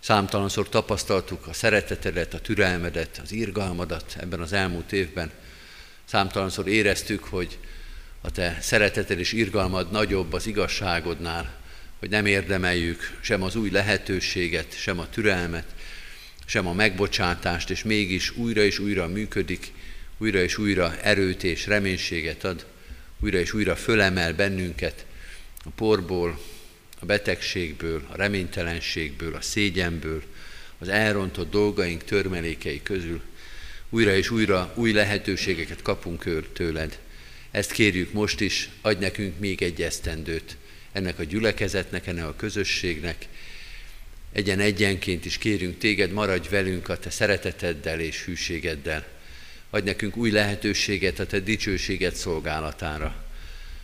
Számtalanszor 0.00 0.68
tapasztaltuk 0.68 1.46
a 1.46 1.52
szeretetedet, 1.52 2.34
a 2.34 2.40
türelmedet, 2.40 3.20
az 3.22 3.32
irgalmadat 3.32 4.16
ebben 4.20 4.40
az 4.40 4.52
elmúlt 4.52 4.92
évben. 4.92 5.30
Számtalanszor 6.04 6.68
éreztük, 6.68 7.24
hogy 7.24 7.58
a 8.20 8.30
te 8.30 8.58
szereteted 8.60 9.18
és 9.18 9.32
irgalmad 9.32 9.90
nagyobb 9.90 10.32
az 10.32 10.46
igazságodnál, 10.46 11.58
hogy 11.98 12.10
nem 12.10 12.26
érdemeljük 12.26 13.18
sem 13.20 13.42
az 13.42 13.56
új 13.56 13.70
lehetőséget, 13.70 14.78
sem 14.78 14.98
a 14.98 15.08
türelmet, 15.08 15.66
sem 16.44 16.66
a 16.66 16.72
megbocsátást, 16.72 17.70
és 17.70 17.82
mégis 17.82 18.36
újra 18.36 18.62
és 18.62 18.78
újra 18.78 19.08
működik, 19.08 19.72
újra 20.18 20.38
és 20.42 20.58
újra 20.58 21.00
erőt 21.00 21.44
és 21.44 21.66
reménységet 21.66 22.44
ad, 22.44 22.66
újra 23.20 23.38
és 23.38 23.52
újra 23.52 23.76
fölemel 23.76 24.34
bennünket 24.34 25.04
a 25.64 25.68
porból, 25.74 26.40
a 27.00 27.06
betegségből, 27.06 28.06
a 28.08 28.16
reménytelenségből, 28.16 29.34
a 29.34 29.40
szégyenből, 29.40 30.22
az 30.78 30.88
elrontott 30.88 31.50
dolgaink 31.50 32.04
törmelékei 32.04 32.82
közül. 32.82 33.20
Újra 33.88 34.14
és 34.14 34.30
újra 34.30 34.72
új 34.74 34.92
lehetőségeket 34.92 35.82
kapunk 35.82 36.52
tőled. 36.52 36.98
Ezt 37.50 37.72
kérjük 37.72 38.12
most 38.12 38.40
is, 38.40 38.68
adj 38.80 39.00
nekünk 39.00 39.38
még 39.38 39.62
egy 39.62 39.82
esztendőt 39.82 40.56
ennek 40.92 41.18
a 41.18 41.24
gyülekezetnek, 41.24 42.06
ennek 42.06 42.24
a 42.24 42.36
közösségnek. 42.36 43.28
Egyen 44.32 44.60
egyenként 44.60 45.24
is 45.24 45.38
kérünk 45.38 45.78
téged, 45.78 46.12
maradj 46.12 46.48
velünk 46.48 46.88
a 46.88 46.98
te 46.98 47.10
szereteteddel 47.10 48.00
és 48.00 48.24
hűségeddel. 48.24 49.06
Adj 49.70 49.84
nekünk 49.84 50.16
új 50.16 50.30
lehetőséget 50.30 51.18
a 51.18 51.26
te 51.26 51.40
dicsőséget 51.40 52.14
szolgálatára. 52.14 53.24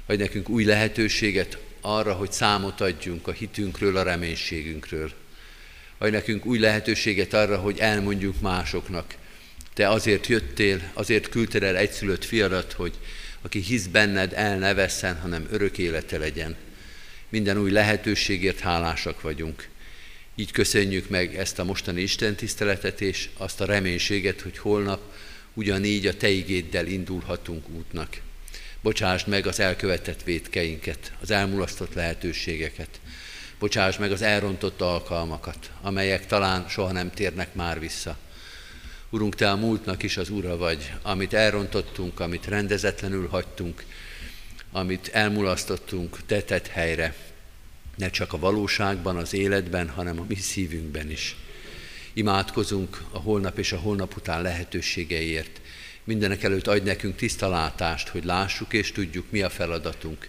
Adj 0.06 0.22
nekünk 0.22 0.48
új 0.48 0.64
lehetőséget 0.64 1.58
arra, 1.80 2.12
hogy 2.12 2.32
számot 2.32 2.80
adjunk 2.80 3.28
a 3.28 3.32
hitünkről, 3.32 3.96
a 3.96 4.02
reménységünkről. 4.02 5.12
Adj 5.98 6.10
nekünk 6.10 6.46
új 6.46 6.58
lehetőséget 6.58 7.34
arra, 7.34 7.56
hogy 7.56 7.78
elmondjuk 7.78 8.40
másoknak. 8.40 9.14
Te 9.74 9.88
azért 9.88 10.26
jöttél, 10.26 10.90
azért 10.92 11.28
küldtél 11.28 11.64
el 11.64 11.76
egyszülött 11.76 12.24
fiadat, 12.24 12.72
hogy 12.72 12.92
aki 13.46 13.60
hisz 13.60 13.86
benned, 13.86 14.32
el 14.32 14.58
ne 14.58 14.74
vesszen, 14.74 15.20
hanem 15.20 15.46
örök 15.50 15.78
élete 15.78 16.18
legyen. 16.18 16.56
Minden 17.28 17.58
új 17.58 17.70
lehetőségért 17.70 18.60
hálásak 18.60 19.20
vagyunk. 19.20 19.68
Így 20.34 20.50
köszönjük 20.50 21.08
meg 21.08 21.36
ezt 21.36 21.58
a 21.58 21.64
mostani 21.64 22.02
Isten 22.02 22.34
tiszteletet 22.34 23.00
és 23.00 23.28
azt 23.36 23.60
a 23.60 23.64
reménységet, 23.64 24.40
hogy 24.40 24.58
holnap 24.58 25.14
ugyanígy 25.54 26.06
a 26.06 26.16
Te 26.16 26.28
igéddel 26.28 26.86
indulhatunk 26.86 27.68
útnak. 27.68 28.20
Bocsásd 28.80 29.28
meg 29.28 29.46
az 29.46 29.60
elkövetett 29.60 30.22
vétkeinket, 30.22 31.12
az 31.20 31.30
elmulasztott 31.30 31.94
lehetőségeket. 31.94 33.00
Bocsásd 33.58 34.00
meg 34.00 34.12
az 34.12 34.22
elrontott 34.22 34.80
alkalmakat, 34.80 35.70
amelyek 35.82 36.26
talán 36.26 36.68
soha 36.68 36.92
nem 36.92 37.10
térnek 37.10 37.54
már 37.54 37.80
vissza. 37.80 38.18
Urunk, 39.10 39.34
Te 39.34 39.50
a 39.50 39.56
múltnak 39.56 40.02
is 40.02 40.16
az 40.16 40.30
Ura 40.30 40.56
vagy, 40.56 40.92
amit 41.02 41.34
elrontottunk, 41.34 42.20
amit 42.20 42.46
rendezetlenül 42.46 43.28
hagytunk, 43.28 43.84
amit 44.72 45.08
elmulasztottunk, 45.08 46.26
Te 46.26 46.60
helyre, 46.70 47.14
ne 47.96 48.10
csak 48.10 48.32
a 48.32 48.38
valóságban, 48.38 49.16
az 49.16 49.34
életben, 49.34 49.88
hanem 49.88 50.20
a 50.20 50.24
mi 50.28 50.34
szívünkben 50.34 51.10
is. 51.10 51.36
Imádkozunk 52.12 53.02
a 53.10 53.18
holnap 53.18 53.58
és 53.58 53.72
a 53.72 53.78
holnap 53.78 54.16
után 54.16 54.42
lehetőségeiért. 54.42 55.60
Mindenek 56.04 56.42
előtt 56.42 56.66
adj 56.66 56.84
nekünk 56.84 57.16
tisztalátást, 57.16 58.08
hogy 58.08 58.24
lássuk 58.24 58.72
és 58.72 58.92
tudjuk, 58.92 59.30
mi 59.30 59.42
a 59.42 59.50
feladatunk. 59.50 60.28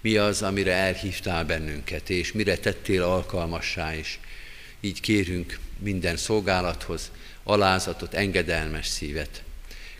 Mi 0.00 0.16
az, 0.16 0.42
amire 0.42 0.72
elhívtál 0.72 1.44
bennünket, 1.44 2.10
és 2.10 2.32
mire 2.32 2.56
tettél 2.58 3.02
alkalmassá 3.02 3.94
is. 3.94 4.20
Így 4.80 5.00
kérünk 5.00 5.58
minden 5.78 6.16
szolgálathoz 6.16 7.10
alázatot, 7.48 8.14
engedelmes 8.14 8.86
szívet. 8.86 9.42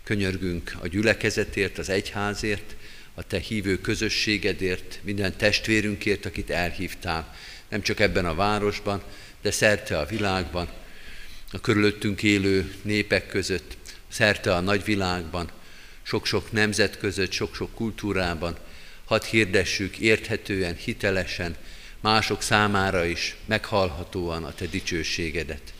Könyörgünk 0.03 0.75
a 0.81 0.87
gyülekezetért, 0.87 1.77
az 1.77 1.89
egyházért, 1.89 2.75
a 3.13 3.23
te 3.23 3.39
hívő 3.39 3.81
közösségedért, 3.81 4.99
minden 5.03 5.37
testvérünkért, 5.37 6.25
akit 6.25 6.49
elhívtál, 6.49 7.35
nem 7.69 7.81
csak 7.81 7.99
ebben 7.99 8.25
a 8.25 8.35
városban, 8.35 9.03
de 9.41 9.51
szerte 9.51 9.97
a 9.97 10.05
világban, 10.05 10.69
a 11.51 11.61
körülöttünk 11.61 12.23
élő 12.23 12.73
népek 12.81 13.27
között, 13.27 13.77
szerte 14.07 14.55
a 14.55 14.59
nagyvilágban, 14.59 15.51
sok-sok 16.03 16.51
nemzet 16.51 16.97
között, 16.97 17.31
sok-sok 17.31 17.73
kultúrában, 17.73 18.57
hadd 19.05 19.23
hirdessük 19.23 19.97
érthetően, 19.97 20.75
hitelesen, 20.75 21.55
mások 21.99 22.41
számára 22.41 23.05
is 23.05 23.35
meghallhatóan 23.45 24.43
a 24.43 24.53
Te 24.53 24.65
dicsőségedet. 24.65 25.73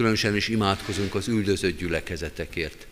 Különösen 0.00 0.36
is 0.36 0.48
imádkozunk 0.48 1.14
az 1.14 1.28
üldözött 1.28 1.78
gyülekezetekért, 1.78 2.86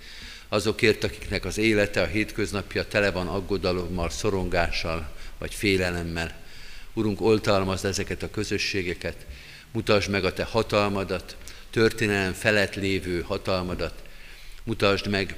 azokért, 0.49 1.05
akiknek 1.05 1.45
az 1.45 1.59
élete, 1.59 2.03
a 2.03 2.07
hétköznapja 2.07 2.89
tele 2.89 3.11
van 3.11 3.27
aggodalommal, 3.27 4.11
szorongással 4.11 5.13
vagy 5.39 5.55
félelemmel. 5.55 6.41
Urunk, 6.93 7.21
oltalmazd 7.21 7.85
ezeket 7.85 8.23
a 8.23 8.31
közösségeket, 8.31 9.27
mutasd 9.73 10.11
meg 10.11 10.25
a 10.25 10.33
Te 10.33 10.45
hatalmadat, 10.45 11.37
történelem 11.71 12.33
felett 12.33 12.75
lévő 12.75 13.21
hatalmadat, 13.21 14.03
mutasd 14.65 15.09
meg, 15.09 15.37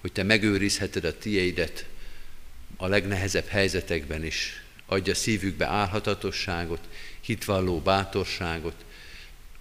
hogy 0.00 0.12
Te 0.12 0.22
megőrizheted 0.22 1.04
a 1.04 1.18
tiédet 1.18 1.84
a 2.76 2.86
legnehezebb 2.86 3.46
helyzetekben 3.46 4.24
is. 4.24 4.62
Adja 4.86 5.14
szívükbe 5.14 5.66
álhatatosságot, 5.66 6.88
hitvalló 7.20 7.80
bátorságot, 7.80 8.84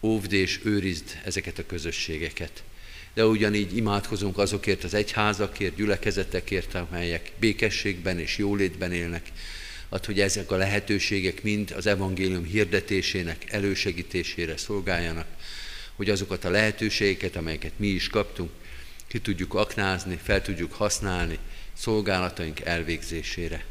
óvd 0.01 0.33
és 0.33 0.59
őrizd 0.63 1.19
ezeket 1.25 1.59
a 1.59 1.65
közösségeket. 1.65 2.63
De 3.13 3.25
ugyanígy 3.25 3.77
imádkozunk 3.77 4.37
azokért 4.37 4.83
az 4.83 4.93
egyházakért, 4.93 5.75
gyülekezetekért, 5.75 6.73
amelyek 6.73 7.31
békességben 7.39 8.19
és 8.19 8.37
jólétben 8.37 8.91
élnek, 8.91 9.31
ad, 9.89 10.05
hogy 10.05 10.19
ezek 10.19 10.51
a 10.51 10.57
lehetőségek 10.57 11.43
mind 11.43 11.71
az 11.71 11.85
evangélium 11.85 12.43
hirdetésének 12.43 13.51
elősegítésére 13.51 14.57
szolgáljanak, 14.57 15.27
hogy 15.95 16.09
azokat 16.09 16.45
a 16.45 16.49
lehetőségeket, 16.49 17.35
amelyeket 17.35 17.71
mi 17.75 17.87
is 17.87 18.07
kaptunk, 18.07 18.49
ki 19.07 19.19
tudjuk 19.19 19.53
aknázni, 19.53 20.19
fel 20.23 20.41
tudjuk 20.41 20.73
használni 20.73 21.37
szolgálataink 21.73 22.59
elvégzésére. 22.59 23.65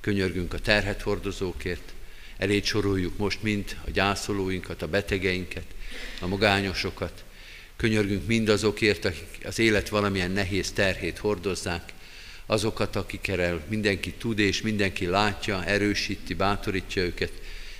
Könyörgünk 0.00 0.54
a 0.54 0.58
terhet 0.58 1.02
hordozókért, 1.02 1.92
elé 2.40 2.60
soroljuk 2.64 3.18
most 3.18 3.42
mind 3.42 3.76
a 3.86 3.90
gyászolóinkat, 3.90 4.82
a 4.82 4.88
betegeinket, 4.88 5.64
a 6.20 6.26
magányosokat, 6.26 7.24
könyörgünk 7.76 8.26
mindazokért, 8.26 9.04
akik 9.04 9.38
az 9.44 9.58
élet 9.58 9.88
valamilyen 9.88 10.30
nehéz 10.30 10.72
terhét 10.72 11.18
hordozzák, 11.18 11.92
azokat, 12.46 12.96
akikkel 12.96 13.64
mindenki 13.68 14.12
tud 14.12 14.38
és 14.38 14.62
mindenki 14.62 15.06
látja, 15.06 15.64
erősíti, 15.64 16.34
bátorítja 16.34 17.02
őket, 17.02 17.32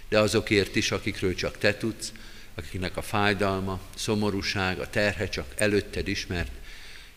de 0.09 0.19
azokért 0.19 0.77
is, 0.77 0.91
akikről 0.91 1.35
csak 1.35 1.59
te 1.59 1.77
tudsz, 1.77 2.13
akiknek 2.55 2.97
a 2.97 3.03
fájdalma, 3.03 3.81
szomorúság, 3.95 4.79
a 4.79 4.91
terhe 4.91 5.29
csak 5.29 5.55
előtted 5.57 6.09
ismert, 6.09 6.53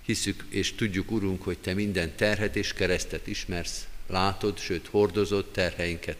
hiszük 0.05 0.43
és 0.49 0.75
tudjuk, 0.75 1.11
Urunk, 1.11 1.43
hogy 1.43 1.57
Te 1.57 1.73
minden 1.73 2.15
terhet 2.15 2.55
és 2.55 2.73
keresztet 2.73 3.27
ismersz, 3.27 3.87
látod, 4.07 4.59
sőt 4.59 4.87
hordozod 4.87 5.45
terheinket, 5.51 6.17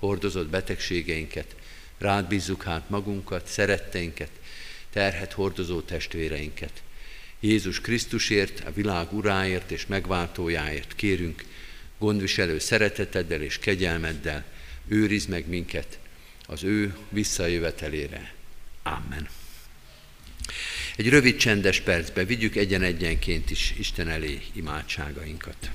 hordozod 0.00 0.46
betegségeinket, 0.46 1.54
rád 1.98 2.28
bízzuk 2.28 2.62
hát 2.62 2.90
magunkat, 2.90 3.46
szeretteinket, 3.46 4.30
terhet 4.92 5.32
hordozó 5.32 5.80
testvéreinket. 5.80 6.82
Jézus 7.40 7.80
Krisztusért, 7.80 8.62
a 8.66 8.72
világ 8.72 9.12
uráért 9.12 9.70
és 9.70 9.86
megváltójáért 9.86 10.94
kérünk, 10.94 11.44
gondviselő 11.98 12.58
szereteteddel 12.58 13.42
és 13.42 13.58
kegyelmeddel, 13.58 14.44
őriz 14.88 15.26
meg 15.26 15.48
minket 15.48 15.98
az 16.46 16.64
ő 16.64 16.96
visszajövetelére. 17.08 18.34
Amen. 18.82 19.28
Egy 20.96 21.08
rövid 21.08 21.36
csendes 21.36 21.80
percbe 21.80 22.24
vigyük 22.24 22.56
egyen-egyenként 22.56 23.50
is 23.50 23.74
Isten 23.78 24.08
elé 24.08 24.40
imádságainkat. 24.52 25.70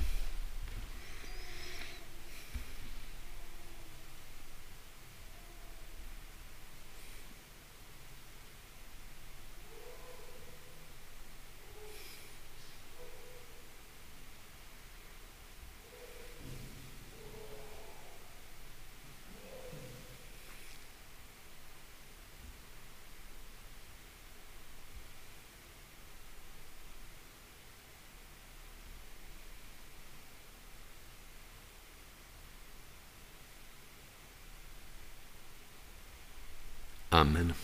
Amen. 37.16 37.54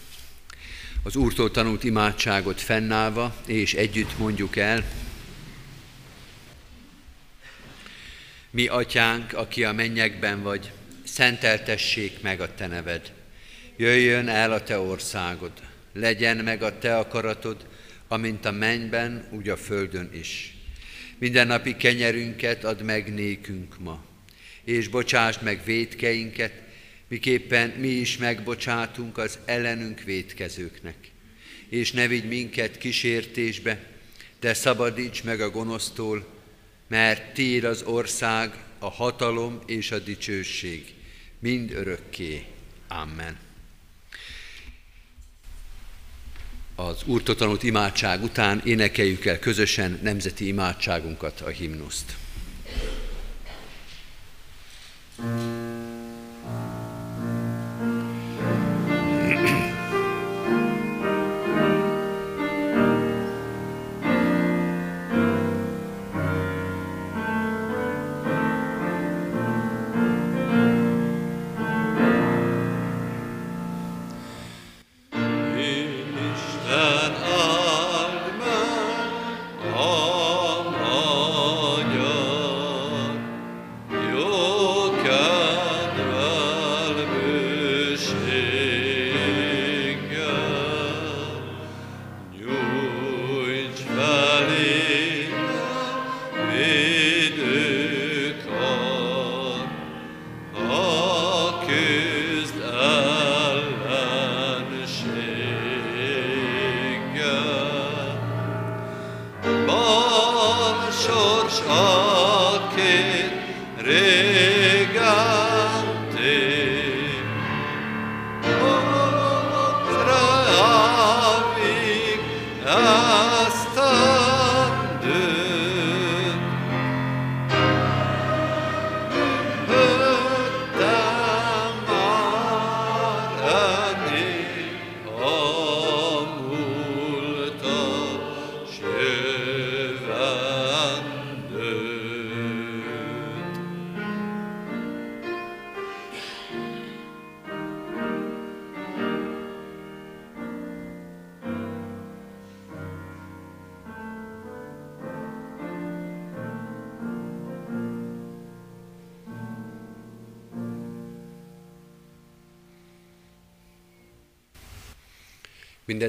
Az 1.13 1.19
Úrtól 1.19 1.51
tanult 1.51 1.85
imádságot 1.85 2.61
fennállva 2.61 3.37
és 3.47 3.75
együtt 3.75 4.19
mondjuk 4.19 4.57
el. 4.57 4.85
Mi, 8.51 8.67
atyánk, 8.67 9.33
aki 9.33 9.65
a 9.65 9.73
mennyekben 9.73 10.43
vagy, 10.43 10.71
szenteltessék 11.05 12.23
meg 12.23 12.41
a 12.41 12.55
te 12.55 12.67
neved. 12.67 13.13
Jöjjön 13.77 14.29
el 14.29 14.53
a 14.53 14.63
te 14.63 14.79
országod, 14.79 15.53
legyen 15.93 16.37
meg 16.37 16.63
a 16.63 16.79
te 16.79 16.97
akaratod, 16.97 17.67
amint 18.09 18.45
a 18.45 18.51
mennyben, 18.51 19.29
úgy 19.31 19.49
a 19.49 19.57
földön 19.57 20.11
is. 20.13 20.55
Minden 21.19 21.47
napi 21.47 21.77
kenyerünket 21.77 22.65
add 22.65 22.83
meg 22.83 23.15
nékünk 23.15 23.79
ma, 23.79 24.05
és 24.65 24.89
bocsásd 24.89 25.43
meg 25.43 25.65
védkeinket, 25.65 26.53
miképpen 27.13 27.69
mi 27.69 27.89
is 27.89 28.17
megbocsátunk 28.17 29.19
az 29.19 29.39
ellenünk 29.45 30.01
védkezőknek. 30.01 31.11
És 31.69 31.93
ne 31.93 32.07
vigy 32.07 32.29
minket 32.29 32.79
kísértésbe, 32.79 33.91
de 34.41 34.55
szabadíts 34.55 35.23
meg 35.23 35.41
a 35.41 35.51
gonosztól, 35.51 36.27
mert 36.89 37.35
Tiéd 37.35 37.65
az 37.65 37.83
ország, 37.83 38.55
a 38.79 38.91
hatalom 38.91 39.61
és 39.67 39.91
a 39.91 39.99
dicsőség, 39.99 40.95
mind 41.39 41.71
örökké. 41.71 42.45
Amen. 42.89 43.39
Az 46.75 47.03
Úrtól 47.05 47.35
tanult 47.35 47.63
imádság 47.63 48.23
után 48.23 48.63
énekeljük 48.65 49.25
el 49.25 49.39
közösen 49.39 49.99
nemzeti 50.03 50.47
imádságunkat, 50.47 51.41
a 51.41 51.49
himnuszt. 51.49 52.17
thank 55.17 55.41
you 55.41 55.62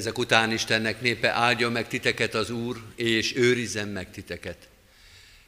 Mindezek 0.03 0.25
után 0.25 0.51
Istennek 0.51 1.01
népe 1.01 1.29
áldja 1.29 1.69
meg 1.69 1.87
titeket 1.87 2.33
az 2.33 2.49
Úr, 2.49 2.81
és 2.95 3.35
őrizzen 3.35 3.87
meg 3.87 4.11
titeket. 4.11 4.57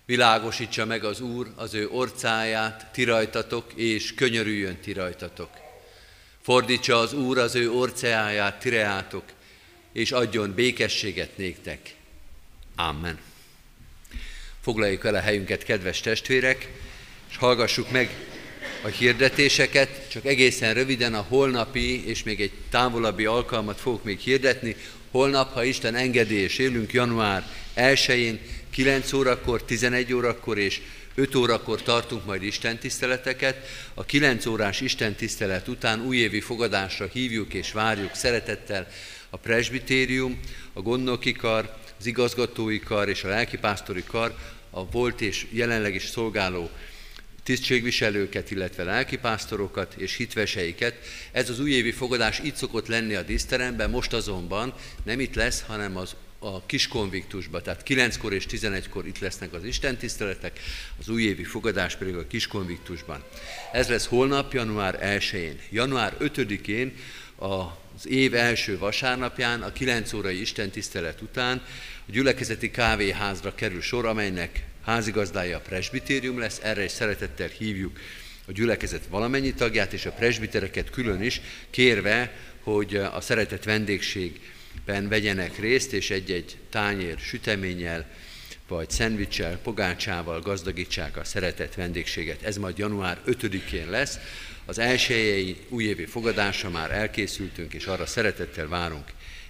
Világosítsa 0.05 0.85
meg 0.85 1.03
az 1.03 1.19
Úr 1.19 1.51
az 1.55 1.73
ő 1.73 1.89
orcáját, 1.89 2.91
ti 2.91 3.03
rajtatok, 3.03 3.73
és 3.73 4.13
könyörüljön 4.13 4.79
ti 4.79 4.93
rajtatok. 4.93 5.49
Fordítsa 6.41 6.99
az 6.99 7.13
Úr 7.13 7.37
az 7.37 7.55
ő 7.55 7.71
orcáját, 7.71 8.59
ti 8.59 8.69
reátok, 8.69 9.23
és 9.91 10.11
adjon 10.11 10.53
békességet 10.53 11.37
néktek. 11.37 11.95
Amen. 12.75 13.19
Foglaljuk 14.61 15.05
el 15.05 15.15
a 15.15 15.19
helyünket, 15.19 15.63
kedves 15.63 15.99
testvérek, 15.99 16.71
és 17.29 17.37
hallgassuk 17.37 17.91
meg 17.91 18.09
a 18.85 18.87
hirdetéseket, 18.87 20.09
csak 20.09 20.25
egészen 20.25 20.73
röviden 20.73 21.13
a 21.13 21.25
holnapi 21.27 22.07
és 22.07 22.23
még 22.23 22.41
egy 22.41 22.51
távolabbi 22.69 23.25
alkalmat 23.25 23.79
fogok 23.79 24.03
még 24.03 24.19
hirdetni. 24.19 24.75
Holnap, 25.11 25.53
ha 25.53 25.63
Isten 25.63 25.95
engedélyes 25.95 26.57
élünk, 26.57 26.93
január 26.93 27.47
1-én 27.75 28.39
9 28.69 29.13
órakor, 29.13 29.63
11 29.63 30.13
órakor 30.13 30.57
és 30.57 30.81
5 31.15 31.35
órakor 31.35 31.81
tartunk 31.81 32.25
majd 32.25 32.43
Isten 32.43 32.77
tiszteleteket. 32.77 33.67
A 33.93 34.03
9 34.03 34.45
órás 34.45 34.81
Isten 34.81 35.15
tisztelet 35.15 35.67
után 35.67 36.05
újévi 36.05 36.39
fogadásra 36.39 37.07
hívjuk 37.13 37.53
és 37.53 37.71
várjuk 37.71 38.15
szeretettel 38.15 38.87
a 39.29 39.37
presbitérium, 39.37 40.39
a 40.73 40.81
gondnoki 40.81 41.31
kar, 41.31 41.75
az 41.99 42.05
igazgatói 42.05 42.79
kar 42.79 43.09
és 43.09 43.23
a 43.23 43.27
lelkipásztori 43.27 44.03
kar, 44.07 44.35
a 44.69 44.89
volt 44.89 45.21
és 45.21 45.45
jelenleg 45.51 45.95
is 45.95 46.05
szolgáló 46.05 46.69
tisztségviselőket, 47.45 48.51
illetve 48.51 48.83
lelkipásztorokat 48.83 49.93
és 49.97 50.15
hitveseiket. 50.15 50.95
Ez 51.31 51.49
az 51.49 51.59
újévi 51.59 51.91
fogadás 51.91 52.39
itt 52.39 52.55
szokott 52.55 52.87
lenni 52.87 53.13
a 53.13 53.21
díszteremben, 53.21 53.89
most 53.89 54.13
azonban 54.13 54.73
nem 55.03 55.19
itt 55.19 55.35
lesz, 55.35 55.61
hanem 55.61 55.97
az 55.97 56.15
a 56.39 56.65
kis 56.65 56.87
konviktusba, 56.87 57.61
tehát 57.61 57.83
9-kor 57.87 58.33
és 58.33 58.45
11-kor 58.49 59.07
itt 59.07 59.19
lesznek 59.19 59.53
az 59.53 59.63
istentiszteletek, 59.63 60.59
az 60.99 61.09
újévi 61.09 61.43
fogadás 61.43 61.95
pedig 61.95 62.15
a 62.15 62.27
kis 62.27 62.47
konviktusban. 62.47 63.23
Ez 63.71 63.87
lesz 63.87 64.05
holnap, 64.05 64.53
január 64.53 64.99
1-én. 65.01 65.59
Január 65.69 66.15
5-én 66.19 66.95
az 67.35 68.07
év 68.07 68.35
első 68.35 68.77
vasárnapján, 68.77 69.61
a 69.61 69.71
9 69.71 70.13
órai 70.13 70.41
istentisztelet 70.41 71.21
után 71.21 71.61
a 72.07 72.11
gyülekezeti 72.11 72.71
kávéházra 72.71 73.55
kerül 73.55 73.81
sor, 73.81 74.05
amelynek 74.05 74.63
házigazdája 74.85 75.57
a 75.57 75.61
presbitérium 75.61 76.39
lesz, 76.39 76.59
erre 76.63 76.83
is 76.83 76.91
szeretettel 76.91 77.47
hívjuk 77.47 77.99
a 78.47 78.51
gyülekezet 78.51 79.05
valamennyi 79.09 79.53
tagját 79.53 79.93
és 79.93 80.05
a 80.05 80.11
presbitereket 80.11 80.89
külön 80.89 81.21
is, 81.21 81.41
kérve, 81.69 82.35
hogy 82.63 82.95
a 82.95 83.21
szeretett 83.21 83.63
vendégségben 83.63 85.07
vegyenek 85.09 85.59
részt, 85.59 85.93
és 85.93 86.09
egy-egy 86.09 86.57
tányér 86.69 87.17
süteménnyel, 87.19 88.05
vagy 88.67 88.89
szendvicsel, 88.89 89.57
pogácsával 89.57 90.39
gazdagítsák 90.39 91.17
a 91.17 91.23
szeretett 91.23 91.73
vendégséget. 91.73 92.43
Ez 92.43 92.57
majd 92.57 92.77
január 92.77 93.19
5-én 93.27 93.89
lesz. 93.89 94.19
Az 94.65 94.79
elsőjei 94.79 95.57
újévi 95.69 96.05
fogadása 96.05 96.69
már 96.69 96.91
elkészültünk, 96.91 97.73
és 97.73 97.85
arra 97.85 98.05
szeretettel 98.05 98.67
várunk 98.67 99.05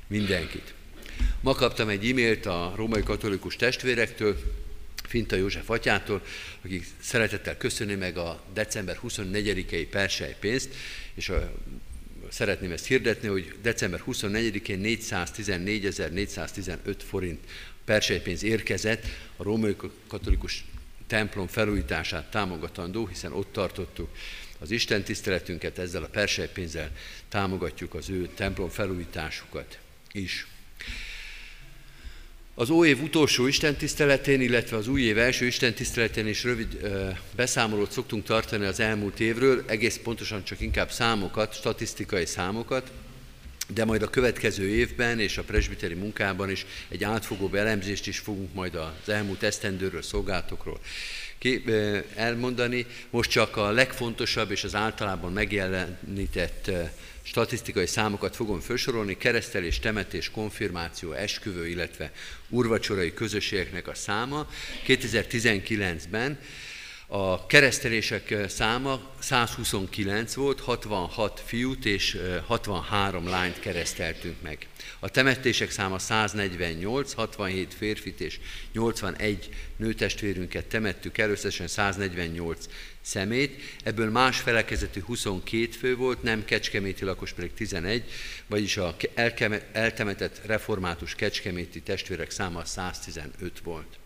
mindenkit. 0.07 0.73
Ma 1.41 1.53
kaptam 1.53 1.89
egy 1.89 2.09
e-mailt 2.09 2.45
a 2.45 2.73
római 2.75 3.03
katolikus 3.03 3.55
testvérektől, 3.55 4.37
Finta 5.15 5.35
József 5.35 5.69
atyától, 5.69 6.21
aki 6.63 6.81
szeretettel 6.99 7.57
köszöni 7.57 7.95
meg 7.95 8.17
a 8.17 8.43
december 8.53 8.99
24-i 9.03 9.87
perselypénzt, 9.89 10.73
és 11.13 11.29
a, 11.29 11.53
szeretném 12.29 12.71
ezt 12.71 12.85
hirdetni, 12.85 13.27
hogy 13.27 13.55
december 13.61 14.03
24-én 14.07 14.81
414.415 14.83 16.95
forint 17.07 17.39
perselypénz 17.85 18.43
érkezett 18.43 19.05
a 19.35 19.43
római 19.43 19.75
katolikus 20.07 20.65
templom 21.07 21.47
felújítását 21.47 22.31
támogatandó, 22.31 23.07
hiszen 23.07 23.33
ott 23.33 23.51
tartottuk 23.51 24.09
az 24.59 24.71
Isten 24.71 25.03
tiszteletünket, 25.03 25.77
ezzel 25.77 26.03
a 26.03 26.07
perselypénzzel 26.07 26.91
támogatjuk 27.29 27.93
az 27.93 28.09
ő 28.09 28.29
templom 28.33 28.69
felújításukat 28.69 29.79
is. 30.11 30.47
Az 32.57 32.69
új 32.69 32.87
év 32.87 33.01
utolsó 33.01 33.47
istentiszteletén, 33.47 34.41
illetve 34.41 34.77
az 34.77 34.87
új 34.87 35.01
év 35.01 35.17
első 35.17 35.45
istentiszteletén 35.45 36.27
is 36.27 36.43
rövid 36.43 36.77
ö, 36.81 37.09
beszámolót 37.35 37.91
szoktunk 37.91 38.23
tartani 38.23 38.65
az 38.65 38.79
elmúlt 38.79 39.19
évről, 39.19 39.63
egész 39.67 39.99
pontosan 40.03 40.43
csak 40.43 40.61
inkább 40.61 40.91
számokat, 40.91 41.53
statisztikai 41.53 42.25
számokat, 42.25 42.91
de 43.67 43.85
majd 43.85 44.01
a 44.01 44.09
következő 44.09 44.67
évben 44.67 45.19
és 45.19 45.37
a 45.37 45.43
presbiteri 45.43 45.93
munkában 45.93 46.49
is 46.49 46.65
egy 46.87 47.03
átfogó 47.03 47.53
elemzést 47.53 48.07
is 48.07 48.19
fogunk 48.19 48.53
majd 48.53 48.75
az 48.75 49.09
elmúlt 49.09 49.43
esztendőről, 49.43 50.01
szolgálatokról 50.01 50.79
elmondani. 52.15 52.85
Most 53.09 53.29
csak 53.29 53.57
a 53.57 53.71
legfontosabb 53.71 54.51
és 54.51 54.63
az 54.63 54.75
általában 54.75 55.31
megjelenített 55.31 56.71
statisztikai 57.25 57.85
számokat 57.85 58.35
fogom 58.35 58.59
felsorolni, 58.59 59.17
keresztelés, 59.17 59.79
temetés, 59.79 60.31
konfirmáció, 60.31 61.11
esküvő, 61.11 61.67
illetve 61.67 62.11
urvacsorai 62.49 63.13
közösségeknek 63.13 63.87
a 63.87 63.93
száma. 63.93 64.47
2019-ben 64.87 66.39
a 67.17 67.45
keresztelések 67.45 68.35
száma 68.47 69.01
129 69.19 70.33
volt, 70.33 70.59
66 70.59 71.41
fiút 71.45 71.85
és 71.85 72.17
63 72.45 73.27
lányt 73.27 73.59
kereszteltünk 73.59 74.41
meg. 74.41 74.67
A 74.99 75.09
temetések 75.09 75.71
száma 75.71 75.99
148, 75.99 77.13
67 77.13 77.73
férfit 77.73 78.21
és 78.21 78.39
81 78.73 79.49
nőtestvérünket 79.77 80.65
temettük 80.65 81.17
el, 81.17 81.29
összesen 81.29 81.67
148 81.67 82.65
szemét, 83.01 83.61
ebből 83.83 84.09
más 84.09 84.39
felekezetű 84.39 85.01
22 85.01 85.71
fő 85.71 85.95
volt, 85.95 86.23
nem 86.23 86.45
kecskeméti 86.45 87.05
lakos 87.05 87.33
pedig 87.33 87.53
11, 87.53 88.03
vagyis 88.47 88.77
a 88.77 88.95
eltemetett 89.71 90.41
református 90.45 91.15
kecskeméti 91.15 91.81
testvérek 91.81 92.31
száma 92.31 92.65
115 92.65 93.59
volt. 93.63 93.97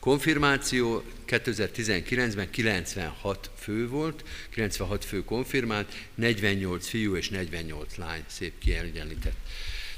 Konfirmáció 0.00 1.02
2019-ben 1.26 2.50
96 2.50 3.50
fő 3.58 3.88
volt, 3.88 4.24
96 4.50 5.04
fő 5.04 5.24
konfirmált, 5.24 5.92
48 6.14 6.88
fiú 6.88 7.16
és 7.16 7.28
48 7.28 7.96
lány, 7.96 8.24
szép 8.26 8.58
kiegyenlített 8.58 9.36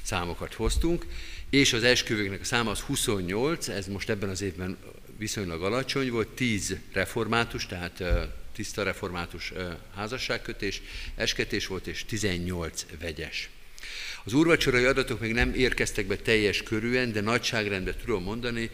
számokat 0.03 0.55
hoztunk, 0.55 1.07
és 1.51 1.73
az 1.73 1.83
esküvőknek 1.83 2.41
a 2.41 2.45
száma 2.45 2.71
az 2.71 2.81
28, 2.81 3.69
ez 3.69 3.87
most 3.87 4.11
ebben 4.11 4.29
az 4.29 4.43
évben 4.43 4.77
viszonylag 5.19 5.63
alacsony 5.63 6.11
volt, 6.11 6.29
10 6.29 6.77
református, 6.93 7.67
tehát 7.67 8.03
tiszta 8.53 8.83
református 8.83 9.53
házasságkötés, 9.95 10.83
esketés 11.15 11.67
volt, 11.67 11.87
és 11.87 12.05
18 12.05 12.87
vegyes. 13.01 13.51
Az 14.25 14.33
úrvacsorai 14.33 14.85
adatok 14.85 15.21
még 15.21 15.33
nem 15.33 15.55
érkeztek 15.55 16.07
be 16.07 16.17
teljes 16.17 16.63
körűen, 16.63 17.13
de 17.13 17.21
nagyságrendben 17.21 17.95
tudom 18.01 18.23
mondani, 18.23 18.71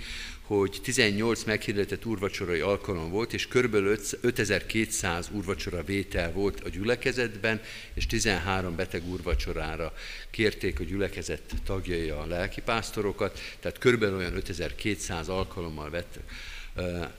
hogy 0.48 0.78
18 0.82 1.44
meghirdetett 1.44 2.04
úrvacsorai 2.04 2.60
alkalom 2.60 3.10
volt, 3.10 3.32
és 3.32 3.46
kb. 3.48 3.74
5200 3.74 5.28
úrvacsora 5.32 5.84
vétel 5.84 6.32
volt 6.32 6.60
a 6.60 6.68
gyülekezetben, 6.68 7.60
és 7.94 8.06
13 8.06 8.76
beteg 8.76 9.08
úrvacsorára 9.08 9.92
kérték 10.30 10.80
a 10.80 10.84
gyülekezet 10.84 11.42
tagjai 11.64 12.08
a 12.08 12.26
lelkipásztorokat, 12.26 13.40
tehát 13.60 13.78
kb. 13.78 14.02
olyan 14.02 14.36
5200 14.36 15.28
alkalommal 15.28 15.90
vett 15.90 16.18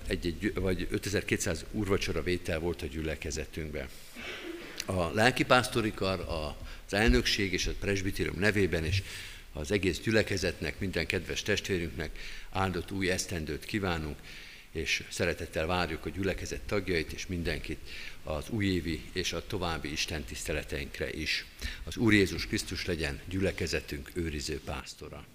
egy-egy, 0.07 0.53
vagy 0.53 0.87
5200 0.91 1.65
úrvacsora 1.71 2.23
vétel 2.23 2.59
volt 2.59 2.81
a 2.81 2.85
gyülekezetünkben. 2.85 3.87
A 4.85 5.09
lelkipásztori 5.13 5.93
kar, 5.93 6.19
az 6.19 6.93
elnökség 6.93 7.53
és 7.53 7.67
a 7.67 7.71
presbitérium 7.79 8.39
nevében 8.39 8.85
is 8.85 9.03
az 9.53 9.71
egész 9.71 9.99
gyülekezetnek, 9.99 10.79
minden 10.79 11.05
kedves 11.05 11.41
testvérünknek 11.41 12.09
áldott 12.51 12.91
új 12.91 13.09
esztendőt 13.09 13.65
kívánunk, 13.65 14.17
és 14.71 15.03
szeretettel 15.09 15.65
várjuk 15.65 16.05
a 16.05 16.09
gyülekezet 16.09 16.61
tagjait 16.61 17.11
és 17.11 17.27
mindenkit 17.27 17.79
az 18.23 18.49
újévi 18.49 19.01
és 19.13 19.33
a 19.33 19.47
további 19.47 19.91
Isten 19.91 20.23
tiszteleteinkre 20.23 21.13
is. 21.13 21.45
Az 21.83 21.97
Úr 21.97 22.13
Jézus 22.13 22.47
Krisztus 22.47 22.85
legyen 22.85 23.19
gyülekezetünk 23.25 24.09
őriző 24.13 24.61
pásztora. 24.65 25.25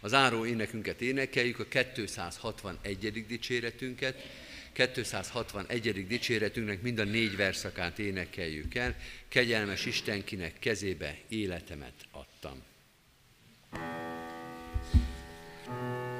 Az 0.00 0.14
áró 0.14 0.46
énekünket 0.46 1.00
énekeljük, 1.00 1.58
a 1.58 1.64
261. 1.94 3.26
dicséretünket, 3.26 4.22
261. 4.72 6.06
dicséretünknek 6.06 6.82
mind 6.82 6.98
a 6.98 7.04
négy 7.04 7.36
verszakát 7.36 7.98
énekeljük 7.98 8.74
el. 8.74 8.96
Kegyelmes 9.28 9.86
Istenkinek 9.86 10.58
kezébe 10.58 11.18
életemet 11.28 11.94
adtam. 12.10 12.62
thank 15.64 16.06
you 16.06 16.11